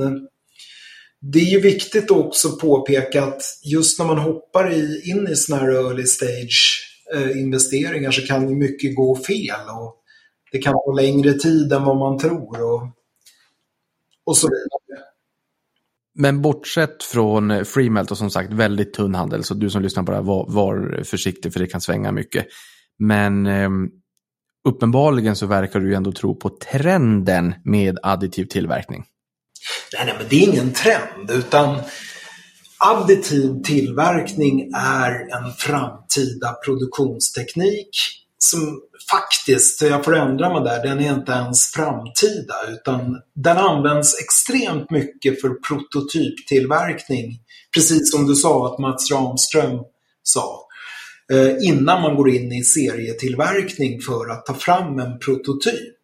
[1.21, 5.35] det är ju viktigt också att påpeka att just när man hoppar i, in i
[5.35, 6.83] sådana här early stage
[7.35, 9.69] investeringar så kan ju mycket gå fel.
[9.81, 9.95] Och
[10.51, 12.61] det kan ta längre tid än vad man tror.
[12.73, 12.87] Och,
[14.25, 15.03] och så vidare.
[16.19, 20.11] Men bortsett från Freemelt och som sagt väldigt tunn handel, så du som lyssnar på
[20.11, 22.45] det här, var, var försiktig för det kan svänga mycket.
[22.99, 23.69] Men eh,
[24.67, 29.05] uppenbarligen så verkar du ju ändå tro på trenden med additiv tillverkning.
[29.93, 31.75] Nej, nej, men det är ingen trend, utan
[32.79, 37.89] additiv tillverkning är en framtida produktionsteknik
[38.37, 44.19] som faktiskt, jag får ändra mig där, den är inte ens framtida utan den används
[44.19, 47.39] extremt mycket för prototyptillverkning.
[47.73, 49.79] Precis som du sa att Mats Ramström
[50.23, 50.67] sa.
[51.33, 55.97] Eh, innan man går in i serietillverkning för att ta fram en prototyp.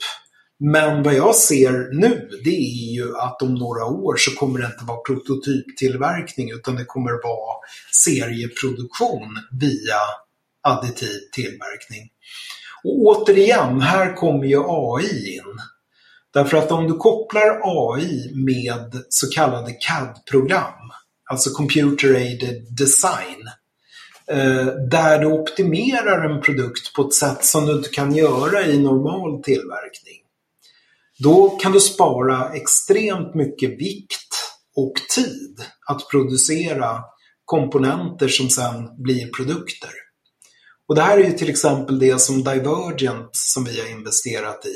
[0.66, 4.66] Men vad jag ser nu det är ju att om några år så kommer det
[4.66, 7.55] inte vara prototyptillverkning utan det kommer vara
[8.05, 9.99] serieproduktion via
[10.61, 12.09] additiv tillverkning.
[12.84, 15.59] Och återigen, här kommer ju AI in.
[16.34, 20.91] Därför att om du kopplar AI med så kallade CAD-program,
[21.30, 23.49] alltså Computer Aided Design,
[24.28, 28.80] eh, där du optimerar en produkt på ett sätt som du inte kan göra i
[28.80, 30.22] normal tillverkning.
[31.24, 34.34] Då kan du spara extremt mycket vikt
[34.76, 36.99] och tid att producera
[37.45, 39.89] komponenter som sen blir produkter.
[40.88, 44.76] Och det här är ju till exempel det som Divergent, som vi har investerat i,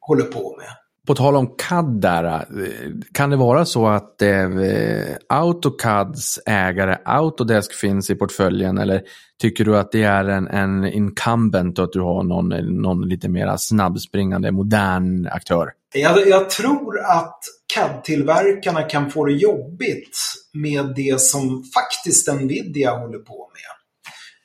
[0.00, 0.76] håller på med.
[1.06, 4.48] På tal om CAD där, eh, kan det vara så att eh,
[5.28, 9.02] AutoCADs ägare Autodesk finns i portföljen eller
[9.40, 12.48] tycker du att det är en, en incumbent och att du har någon,
[12.82, 15.72] någon lite mer snabbspringande modern aktör?
[15.94, 17.38] Jag, jag tror att
[17.74, 20.18] CAD-tillverkarna kan få det jobbigt
[20.52, 23.79] med det som faktiskt Nvidia håller på med.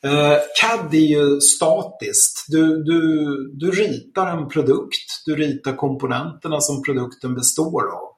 [0.06, 2.46] Eh, CAD är ju statiskt.
[2.48, 8.16] Du, du, du ritar en produkt, du ritar komponenterna som produkten består av.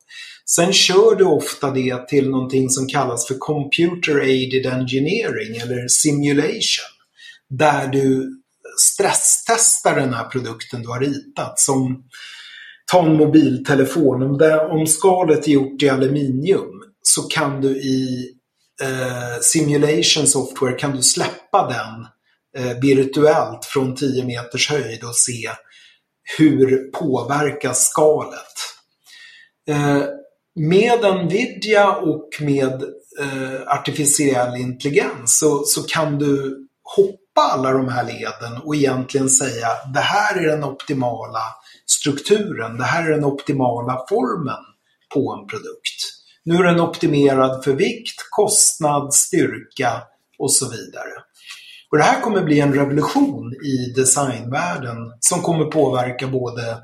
[0.49, 6.91] Sen kör du ofta det till någonting som kallas för Computer Aided Engineering eller Simulation.
[7.49, 8.37] Där du
[8.79, 11.59] stresstestar den här produkten du har ritat.
[11.59, 12.03] Som
[12.91, 14.23] ta en mobiltelefon.
[14.23, 18.31] Om, det, om skalet är gjort i aluminium så kan du i
[18.81, 22.07] eh, simulation software kan du släppa den
[22.57, 25.49] eh, virtuellt från 10 meters höjd och se
[26.37, 28.53] hur påverkas skalet.
[29.69, 30.03] Eh,
[30.55, 32.83] med Nvidia och med
[33.19, 36.63] eh, artificiell intelligens så, så kan du
[36.95, 41.41] hoppa alla de här leden och egentligen säga det här är den optimala
[41.85, 44.63] strukturen, det här är den optimala formen
[45.13, 46.16] på en produkt.
[46.47, 50.03] Nu är den optimerad för vikt, kostnad, styrka
[50.39, 51.11] och så vidare.
[51.91, 56.77] Och Det här kommer bli en revolution i designvärlden som kommer påverka både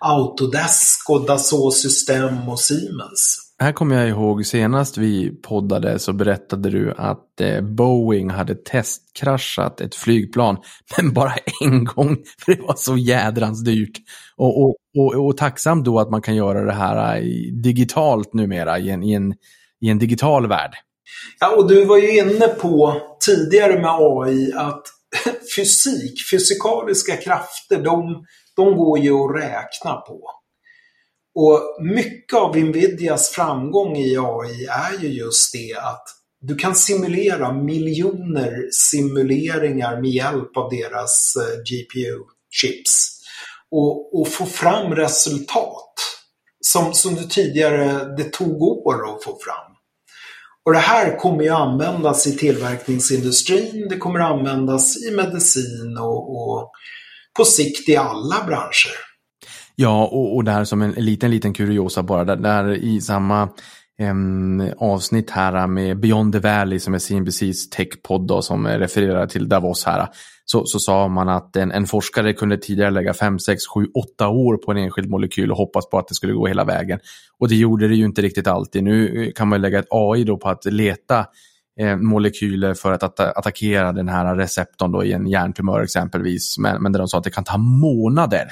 [0.00, 3.43] Autodesk och Dassault System och Siemens.
[3.58, 9.80] Här kommer jag ihåg senast vi poddade så berättade du att eh, Boeing hade testkraschat
[9.80, 10.56] ett flygplan,
[10.96, 13.98] men bara en gång, för det var så jädrans dyrt.
[14.36, 17.22] Och, och, och, och tacksam då att man kan göra det här eh,
[17.62, 19.34] digitalt numera, i en, i en,
[19.80, 20.74] i en digital värld.
[21.40, 24.82] Ja, och du var ju inne på tidigare med AI att
[25.56, 28.24] fysik, fysikaliska krafter, de,
[28.56, 30.20] de går ju att räkna på.
[31.34, 36.04] Och mycket av Nvidias framgång i AI är ju just det att
[36.40, 43.10] du kan simulera miljoner simuleringar med hjälp av deras eh, GPU-chips.
[43.70, 45.94] Och, och, få fram resultat
[46.60, 49.72] som, som du tidigare, det tog år att få fram.
[50.64, 56.70] Och det här kommer ju användas i tillverkningsindustrin, det kommer användas i medicin och, och
[57.36, 59.13] på sikt i alla branscher.
[59.76, 63.48] Ja, och, och där som en liten, liten kuriosa bara, där, där i samma
[63.96, 69.84] en avsnitt här med Beyond the Valley som är CNBCs techpodd som refererar till Davos
[69.84, 70.08] här,
[70.44, 74.28] så, så sa man att en, en forskare kunde tidigare lägga 5, 6, 7, 8
[74.28, 76.98] år på en enskild molekyl och hoppas på att det skulle gå hela vägen.
[77.38, 78.84] Och det gjorde det ju inte riktigt alltid.
[78.84, 81.26] Nu eh, kan man lägga ett AI då på att leta
[81.80, 86.58] eh, molekyler för att atta attackera den här receptorn då i en hjärntumör exempelvis.
[86.58, 88.48] Men, men där de sa att det kan ta månader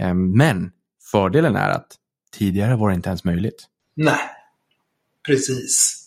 [0.00, 0.70] Ehm, men
[1.10, 1.86] fördelen är att
[2.32, 3.66] tidigare var det inte ens möjligt.
[3.96, 4.30] Nej,
[5.26, 6.00] precis.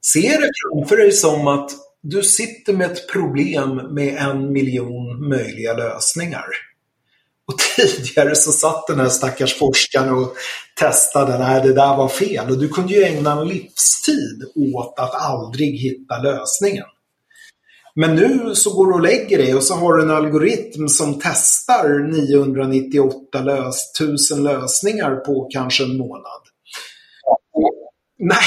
[0.00, 1.70] Se det framför dig som att
[2.02, 6.44] du sitter med ett problem med en miljon möjliga lösningar.
[7.46, 10.36] Och tidigare så satt den här stackars forskaren och
[10.80, 12.50] testade, nej det där var fel.
[12.50, 16.86] Och du kunde ju ägna en livstid åt att aldrig hitta lösningen.
[17.96, 21.20] Men nu så går du och lägger dig och så har du en algoritm som
[21.22, 26.42] testar 998 lös 1000 lösningar på kanske en månad.
[28.18, 28.46] Nej,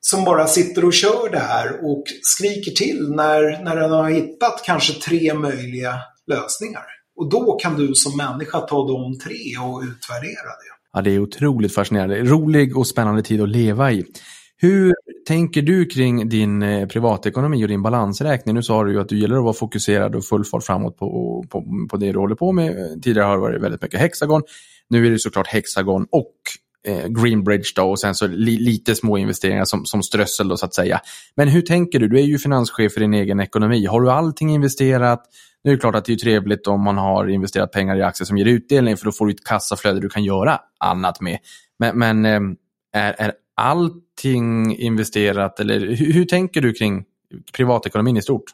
[0.00, 4.62] som bara sitter och kör det här och skriker till när, när den har hittat
[4.64, 5.94] kanske tre möjliga
[6.26, 6.84] lösningar.
[7.16, 10.74] Och då kan du som människa ta de tre och utvärdera det.
[10.92, 12.24] Ja, det är otroligt fascinerande.
[12.24, 14.04] Rolig och spännande tid att leva i.
[14.56, 14.94] Hur
[15.28, 18.54] tänker du kring din eh, privatekonomi och din balansräkning?
[18.54, 21.44] Nu sa du ju att du gillar att vara fokuserad och full fart framåt på,
[21.48, 23.00] på, på det du håller på med.
[23.02, 24.42] Tidigare har det varit väldigt mycket Hexagon.
[24.88, 26.32] Nu är det såklart Hexagon och
[26.86, 30.66] eh, Greenbridge då och sen så li, lite små investeringar som, som strössel då så
[30.66, 31.00] att säga.
[31.36, 32.08] Men hur tänker du?
[32.08, 33.86] Du är ju finanschef för din egen ekonomi.
[33.86, 35.22] Har du allting investerat?
[35.64, 38.26] Nu är det klart att det är trevligt om man har investerat pengar i aktier
[38.26, 41.38] som ger utdelning för då får du ett kassaflöde du kan göra annat med.
[41.78, 42.40] Men, men eh,
[42.92, 47.04] är, är, allt allting investerat eller hur, hur tänker du kring
[47.52, 48.44] privatekonomin i stort?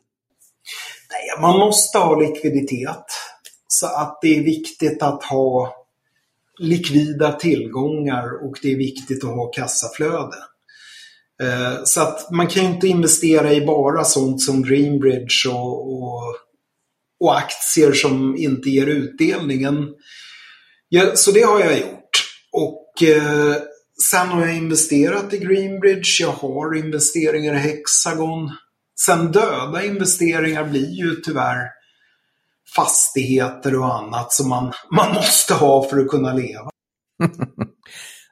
[1.10, 3.04] Nej, man måste ha likviditet.
[3.68, 5.74] Så att det är viktigt att ha
[6.58, 10.36] likvida tillgångar och det är viktigt att ha kassaflöde.
[11.42, 16.36] Eh, så att man kan ju inte investera i bara sånt som Greenbridge och, och,
[17.20, 19.88] och aktier som inte ger utdelningen.
[20.88, 22.10] Ja, så det har jag gjort.
[22.52, 23.56] Och eh,
[24.02, 28.50] sen har jag investerat i Greenbridge, jag har investeringar i Hexagon.
[29.00, 31.68] Sen döda investeringar blir ju tyvärr
[32.76, 36.70] fastigheter och annat som man, man måste ha för att kunna leva.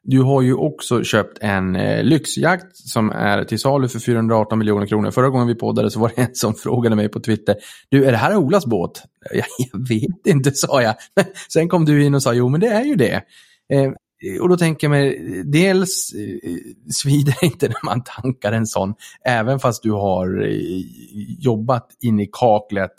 [0.05, 4.87] Du har ju också köpt en eh, lyxjakt som är till salu för 418 miljoner
[4.87, 5.11] kronor.
[5.11, 7.57] Förra gången vi poddade så var det en som frågade mig på Twitter.
[7.89, 9.03] Du, är det här Olas båt?
[9.31, 10.95] Jag, jag vet inte, sa jag.
[11.53, 13.15] Sen kom du in och sa, jo men det är ju det.
[13.73, 13.93] Eh,
[14.40, 16.53] och då tänker jag mig, dels eh,
[16.90, 18.94] svider det inte när man tankar en sån,
[19.24, 20.82] även fast du har eh,
[21.39, 22.93] jobbat in i kaklet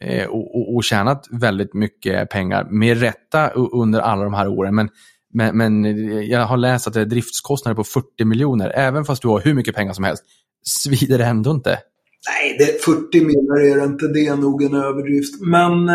[0.00, 4.74] eh, och, och, och tjänat väldigt mycket pengar, med rätta under alla de här åren.
[4.74, 4.88] Men,
[5.34, 5.84] men, men
[6.28, 9.54] jag har läst att det är driftskostnader på 40 miljoner, även fast du har hur
[9.54, 10.24] mycket pengar som helst.
[10.62, 11.78] Svider det ändå inte?
[12.28, 14.08] Nej, det, 40 miljoner är det inte.
[14.08, 15.40] Det är nog en överdrift.
[15.40, 15.90] Men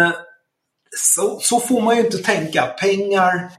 [0.97, 2.61] så, så får man ju inte tänka.
[2.61, 3.51] Pengar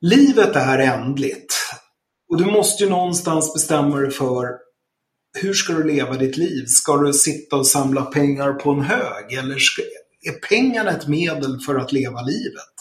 [0.00, 1.54] livet är ändligt.
[2.30, 4.46] Och du måste ju någonstans bestämma dig för
[5.38, 6.64] hur ska du leva ditt liv?
[6.66, 9.32] Ska du sitta och samla pengar på en hög?
[9.32, 9.82] Eller ska,
[10.28, 12.74] är pengarna ett medel för att leva livet?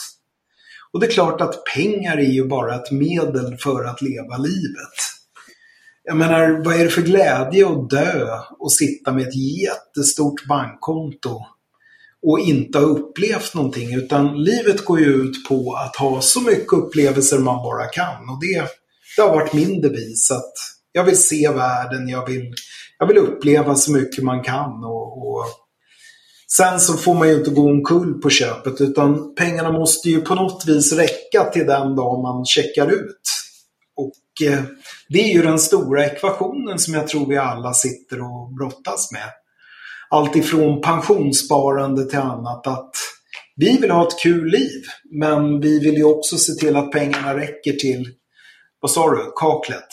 [0.91, 4.95] Och det är klart att pengar är ju bara ett medel för att leva livet.
[6.03, 11.41] Jag menar, vad är det för glädje att dö och sitta med ett jättestort bankkonto
[12.25, 13.93] och inte har upplevt någonting.
[13.93, 18.29] Utan livet går ju ut på att ha så mycket upplevelser man bara kan.
[18.29, 18.67] Och det,
[19.15, 20.31] det har varit min devis.
[20.31, 20.53] Att
[20.91, 22.53] jag vill se världen, jag vill,
[22.99, 24.83] jag vill uppleva så mycket man kan.
[24.83, 25.45] Och, och
[26.51, 30.35] Sen så får man ju inte gå omkull på köpet utan pengarna måste ju på
[30.35, 33.21] något vis räcka till den dag man checkar ut.
[33.95, 34.63] Och eh,
[35.09, 39.29] det är ju den stora ekvationen som jag tror vi alla sitter och brottas med
[40.09, 42.67] allt ifrån pensionssparande till annat.
[42.67, 42.91] Att
[43.55, 47.37] vi vill ha ett kul liv, men vi vill ju också se till att pengarna
[47.37, 48.05] räcker till,
[48.81, 49.87] vad sa du, kaklet?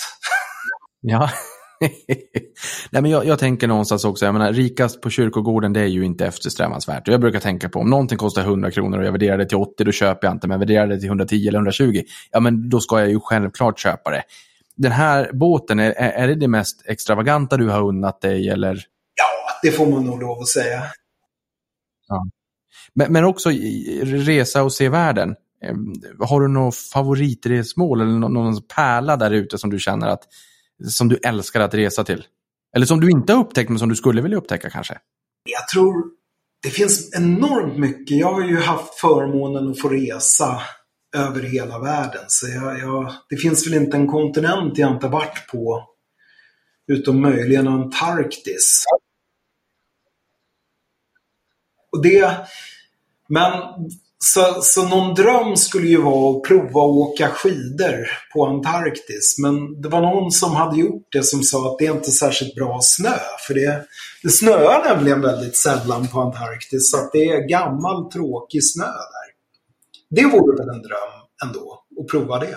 [1.01, 1.30] Ja.
[2.90, 6.05] Nej, men jag, jag, tänker någonstans också, jag menar, rikast på kyrkogården det är ju
[6.05, 7.09] inte eftersträvansvärt.
[7.09, 9.84] jag brukar tänka på om någonting kostar 100 kronor och jag värderar det till 80,
[9.84, 10.48] då köper jag inte.
[10.48, 14.10] Men värderar det till 110 eller 120, ja men då ska jag ju självklart köpa
[14.10, 14.22] det.
[14.76, 18.80] Den här båten, är, är det det mest extravaganta du har unnat dig eller?
[19.62, 20.83] Det får man nog lov att säga.
[22.09, 22.27] Ja.
[22.95, 23.51] Men, men också
[24.03, 25.35] resa och se världen.
[26.20, 30.23] Har du något favoritresmål eller någon, någon pärla där ute som du känner att
[30.89, 32.24] som du älskar att resa till?
[32.77, 34.99] Eller som du inte har upptäckt men som du skulle vilja upptäcka kanske?
[35.45, 36.05] Jag tror
[36.62, 38.16] det finns enormt mycket.
[38.19, 40.62] Jag har ju haft förmånen att få resa
[41.16, 42.24] över hela världen.
[42.28, 45.85] Så jag, jag, det finns väl inte en kontinent jag inte varit på
[46.93, 48.85] utom möjligen Antarktis.
[51.97, 52.31] Och det,
[53.28, 53.52] men
[54.18, 59.36] så, så någon dröm skulle ju vara att prova att åka skidor på Antarktis.
[59.39, 62.55] Men det var någon som hade gjort det som sa att det är inte särskilt
[62.55, 63.18] bra snö.
[63.47, 63.85] För det,
[64.23, 66.90] det snöar nämligen väldigt sällan på Antarktis.
[66.90, 69.27] Så att det är gammal tråkig snö där.
[70.10, 71.12] Det vore väl en dröm
[71.47, 72.56] ändå, att prova det.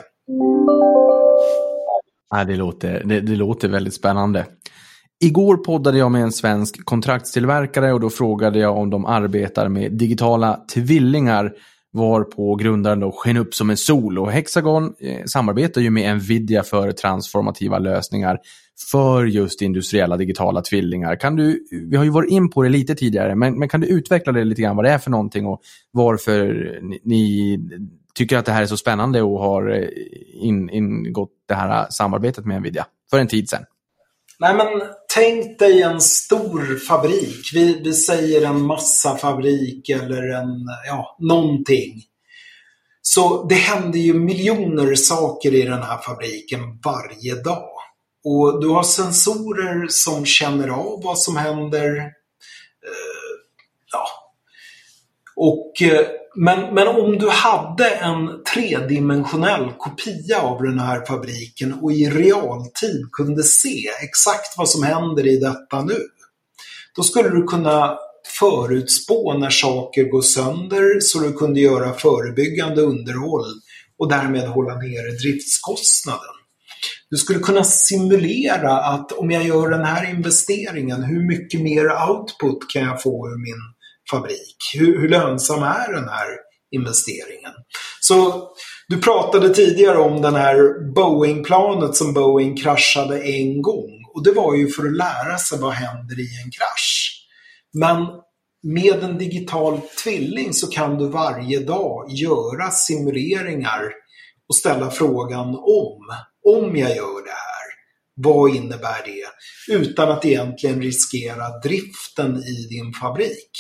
[2.30, 4.46] Ja, det, låter, det, det låter väldigt spännande.
[5.22, 9.92] Igår poddade jag med en svensk kontraktstillverkare och då frågade jag om de arbetar med
[9.92, 11.54] digitala tvillingar
[11.92, 14.20] varpå grundaren då sken upp som en sol.
[14.20, 18.38] Och Hexagon eh, samarbetar ju med Nvidia för transformativa lösningar
[18.92, 21.16] för just industriella digitala tvillingar.
[21.16, 23.88] Kan du, vi har ju varit in på det lite tidigare, men, men kan du
[23.88, 26.46] utveckla det lite grann vad det är för någonting och varför
[26.82, 27.60] ni, ni
[28.14, 29.90] tycker att det här är så spännande och har
[30.34, 33.64] ingått in, ingått det här samarbetet med Nvidia för en tid sedan?
[34.40, 34.68] Nej, men
[35.14, 37.50] tänk dig en stor fabrik.
[37.54, 42.04] Vi, vi säger en massafabrik eller en, ja, någonting.
[43.02, 47.70] Så det händer ju miljoner saker i den här fabriken varje dag.
[48.24, 51.98] Och du har sensorer som känner av vad som händer.
[51.98, 53.36] Eh,
[53.92, 54.06] ja.
[55.36, 56.08] Och, eh,
[56.42, 63.12] men, men om du hade en tredimensionell kopia av den här fabriken och i realtid
[63.12, 66.00] kunde se exakt vad som händer i detta nu.
[66.96, 67.98] Då skulle du kunna
[68.40, 73.46] förutspå när saker går sönder så du kunde göra förebyggande underhåll
[73.98, 76.36] och därmed hålla nere driftskostnaden.
[77.10, 82.70] Du skulle kunna simulera att om jag gör den här investeringen, hur mycket mer output
[82.74, 83.79] kan jag få ur min
[84.12, 84.58] fabrik?
[84.74, 86.28] Hur, hur lönsam är den här
[86.72, 87.52] investeringen?
[88.02, 88.50] Så
[88.88, 90.56] du pratade tidigare om den här
[90.94, 93.90] Boeing-planet som Boeing kraschade en gång.
[94.14, 97.16] Och det var ju för att lära sig vad händer i en krasch.
[97.74, 98.08] Men
[98.64, 103.84] med en digital tvilling så kan du varje dag göra simuleringar
[104.50, 106.00] och ställa frågan om.
[106.46, 107.70] Om jag gör det här,
[108.16, 109.26] vad innebär det?
[109.74, 113.52] Utan att egentligen riskera driften i din fabrik.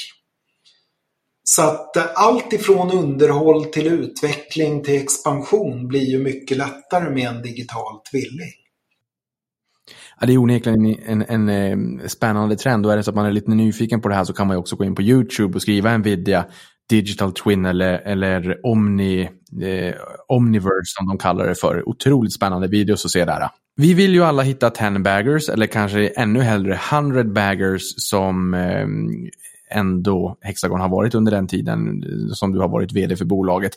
[1.51, 7.27] Så att eh, allt ifrån underhåll till utveckling till expansion blir ju mycket lättare med
[7.27, 8.53] en digital tvilling.
[10.19, 13.15] Ja, det är onekligen en, en, en, eh, spännande trend och är det så att
[13.15, 15.55] man är lite nyfiken på det här så kan man också gå in på YouTube
[15.55, 16.45] och skriva Nvidia
[16.89, 19.21] Digital Twin eller, eller Omni,
[19.61, 19.95] eh,
[20.27, 21.89] Omniverse som de kallar det för.
[21.89, 23.49] Otroligt spännande videos att se där.
[23.75, 28.87] Vi vill ju alla hitta 10 baggers eller kanske ännu hellre 100 baggers som eh,
[29.69, 33.71] ändå Hexagon har varit under den tiden som du har varit vd för bolaget.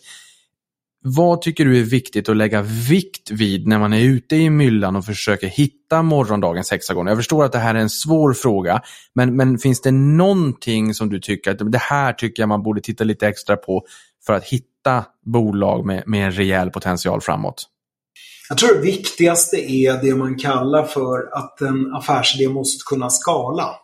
[1.05, 4.97] Vad tycker du är viktigt att lägga vikt vid när man är ute i myllan
[4.97, 7.07] och försöker hitta morgondagens Hexagon?
[7.07, 8.83] Jag förstår att det här är en svår fråga,
[9.15, 12.81] men, men finns det någonting som du tycker att det här tycker jag man borde
[12.81, 13.85] titta lite extra på
[14.27, 17.69] för att hitta bolag med, med en rejäl potential framåt?
[18.49, 23.75] Jag tror det viktigaste är det man kallar för att en affärsidé måste kunna skala.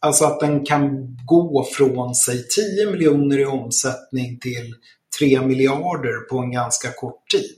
[0.00, 4.74] Alltså att den kan gå från sig 10 miljoner i omsättning till
[5.18, 7.56] 3 miljarder på en ganska kort tid.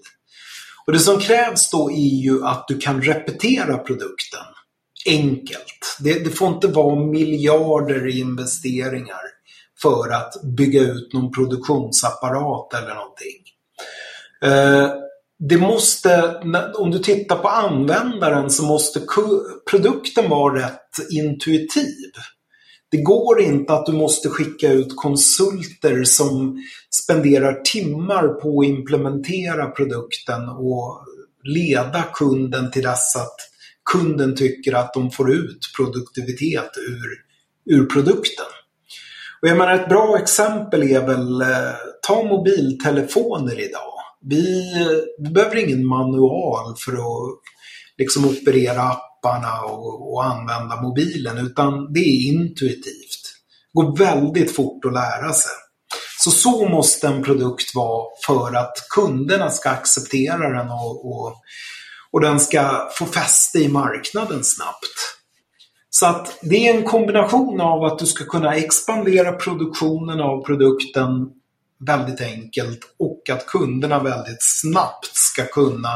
[0.86, 4.44] Och Det som krävs då är ju att du kan repetera produkten
[5.06, 5.96] enkelt.
[6.00, 9.20] Det, det får inte vara miljarder i investeringar
[9.82, 13.42] för att bygga ut någon produktionsapparat eller någonting.
[14.44, 15.07] Eh,
[15.38, 16.40] det måste,
[16.74, 19.00] om du tittar på användaren så måste
[19.70, 22.12] produkten vara rätt intuitiv.
[22.90, 26.62] Det går inte att du måste skicka ut konsulter som
[27.02, 31.04] spenderar timmar på att implementera produkten och
[31.44, 33.36] leda kunden till dess att
[33.92, 37.08] kunden tycker att de får ut produktivitet ur,
[37.76, 38.46] ur produkten.
[39.42, 41.74] Och jag menar ett bra exempel är väl, eh,
[42.06, 43.97] ta mobiltelefoner idag.
[44.30, 44.74] Vi,
[45.18, 47.38] vi behöver ingen manual för att
[47.98, 53.22] liksom operera apparna och, och använda mobilen utan det är intuitivt.
[53.72, 55.52] Det går väldigt fort att lära sig.
[56.18, 61.34] Så så måste en produkt vara för att kunderna ska acceptera den och, och,
[62.12, 65.18] och den ska få fäste i marknaden snabbt.
[65.90, 71.10] Så att det är en kombination av att du ska kunna expandera produktionen av produkten
[71.86, 75.94] väldigt enkelt och att kunderna väldigt snabbt ska kunna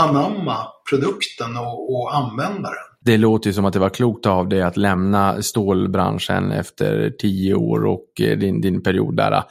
[0.00, 2.88] anamma produkten och, och använda den.
[3.00, 7.54] Det låter ju som att det var klokt av dig att lämna stålbranschen efter tio
[7.54, 9.44] år och eh, din, din period där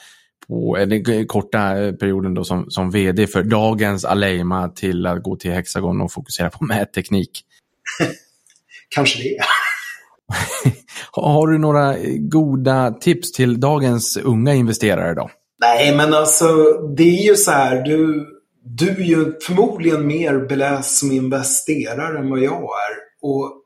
[0.48, 1.60] på den korta
[2.00, 6.50] perioden då som, som vd för dagens Aleima till att gå till Hexagon och fokusera
[6.50, 7.42] på mätteknik.
[8.90, 9.38] Kanske det.
[11.12, 15.30] Har du några goda tips till dagens unga investerare då?
[15.60, 16.48] Nej, men alltså
[16.98, 17.84] det är ju så här.
[17.84, 18.28] Du,
[18.64, 22.98] du är ju förmodligen mer beläst som investerare än vad jag är.
[23.22, 23.64] Och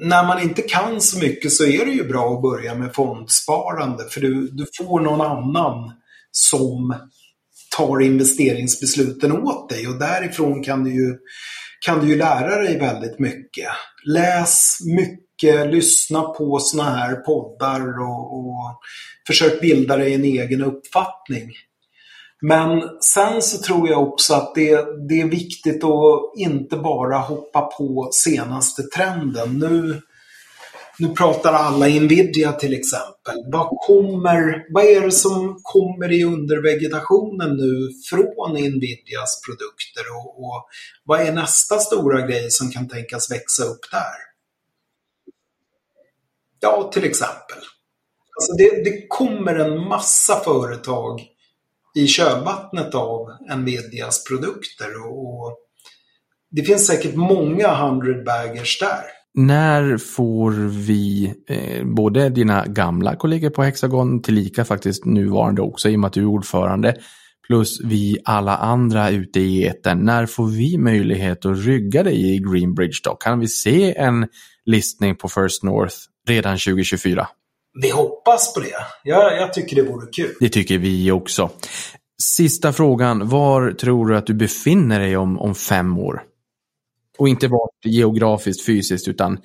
[0.00, 4.04] när man inte kan så mycket så är det ju bra att börja med fondsparande
[4.10, 5.92] för du, du får någon annan
[6.30, 6.94] som
[7.76, 11.18] tar investeringsbesluten åt dig och därifrån kan du ju,
[11.86, 13.68] kan du ju lära dig väldigt mycket.
[14.06, 18.80] Läs mycket, Eh, lyssna på såna här poddar och, och
[19.26, 21.50] försök bilda dig en egen uppfattning.
[22.40, 24.76] Men sen så tror jag också att det,
[25.08, 29.58] det är viktigt att inte bara hoppa på senaste trenden.
[29.58, 30.00] Nu,
[30.98, 33.34] nu pratar alla Nvidia till exempel.
[33.52, 40.68] Vad, kommer, vad är det som kommer i undervegetationen nu från Nvidias produkter och, och
[41.04, 44.27] vad är nästa stora grej som kan tänkas växa upp där?
[46.60, 47.58] Ja, till exempel.
[48.38, 51.20] Alltså det, det kommer en massa företag
[51.94, 53.26] i kölvattnet av
[53.56, 55.06] Nvidias produkter.
[55.06, 55.58] Och, och
[56.50, 59.02] det finns säkert många hundred baggers där.
[59.34, 60.52] När får
[60.86, 66.08] vi eh, både dina gamla kollegor på Hexagon, tillika faktiskt nuvarande också i och med
[66.08, 66.96] att du är ordförande,
[67.46, 69.98] plus vi alla andra ute i eten.
[69.98, 73.14] När får vi möjlighet att rygga dig i Greenbridge då?
[73.14, 74.26] Kan vi se en
[74.66, 75.96] listning på First North
[76.28, 77.28] redan 2024?
[77.82, 78.74] Vi hoppas på det.
[79.04, 80.34] Jag, jag tycker det vore kul.
[80.40, 81.50] Det tycker vi också.
[82.22, 83.28] Sista frågan.
[83.28, 86.22] Var tror du att du befinner dig om, om fem år?
[87.18, 89.38] Och inte bara geografiskt, fysiskt, utan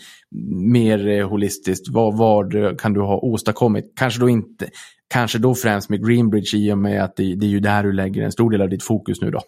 [0.72, 1.88] mer eh, holistiskt.
[1.90, 3.94] Vad, vad kan du ha åstadkommit?
[3.96, 4.70] Kanske då inte,
[5.10, 7.92] kanske då främst med Greenbridge i och med att det, det är ju där du
[7.92, 9.42] lägger en stor del av ditt fokus nu då.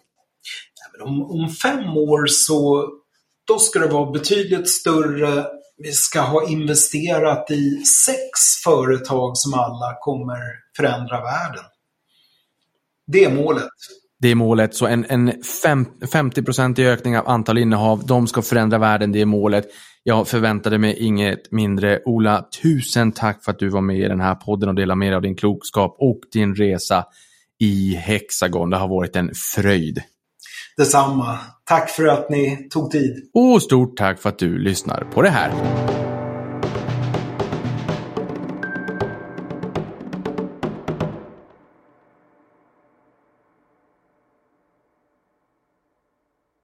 [1.04, 2.88] om, om fem år så
[3.46, 5.44] då ska det vara betydligt större.
[5.78, 8.18] Vi ska ha investerat i sex
[8.64, 10.38] företag som alla kommer
[10.76, 11.64] förändra världen.
[13.06, 13.68] Det är målet.
[14.18, 14.74] Det är målet.
[14.74, 18.06] Så en, en fem, 50 ökning av antal innehav.
[18.06, 19.12] De ska förändra världen.
[19.12, 19.66] Det är målet.
[20.02, 22.00] Jag förväntade mig inget mindre.
[22.04, 25.08] Ola, tusen tack för att du var med i den här podden och delade med
[25.08, 27.04] dig av din klokskap och din resa
[27.60, 28.70] i Hexagon.
[28.70, 30.02] Det har varit en fröjd.
[30.76, 31.38] Detsamma.
[31.64, 33.30] Tack för att ni tog tid.
[33.34, 35.52] Och stort tack för att du lyssnar på det här.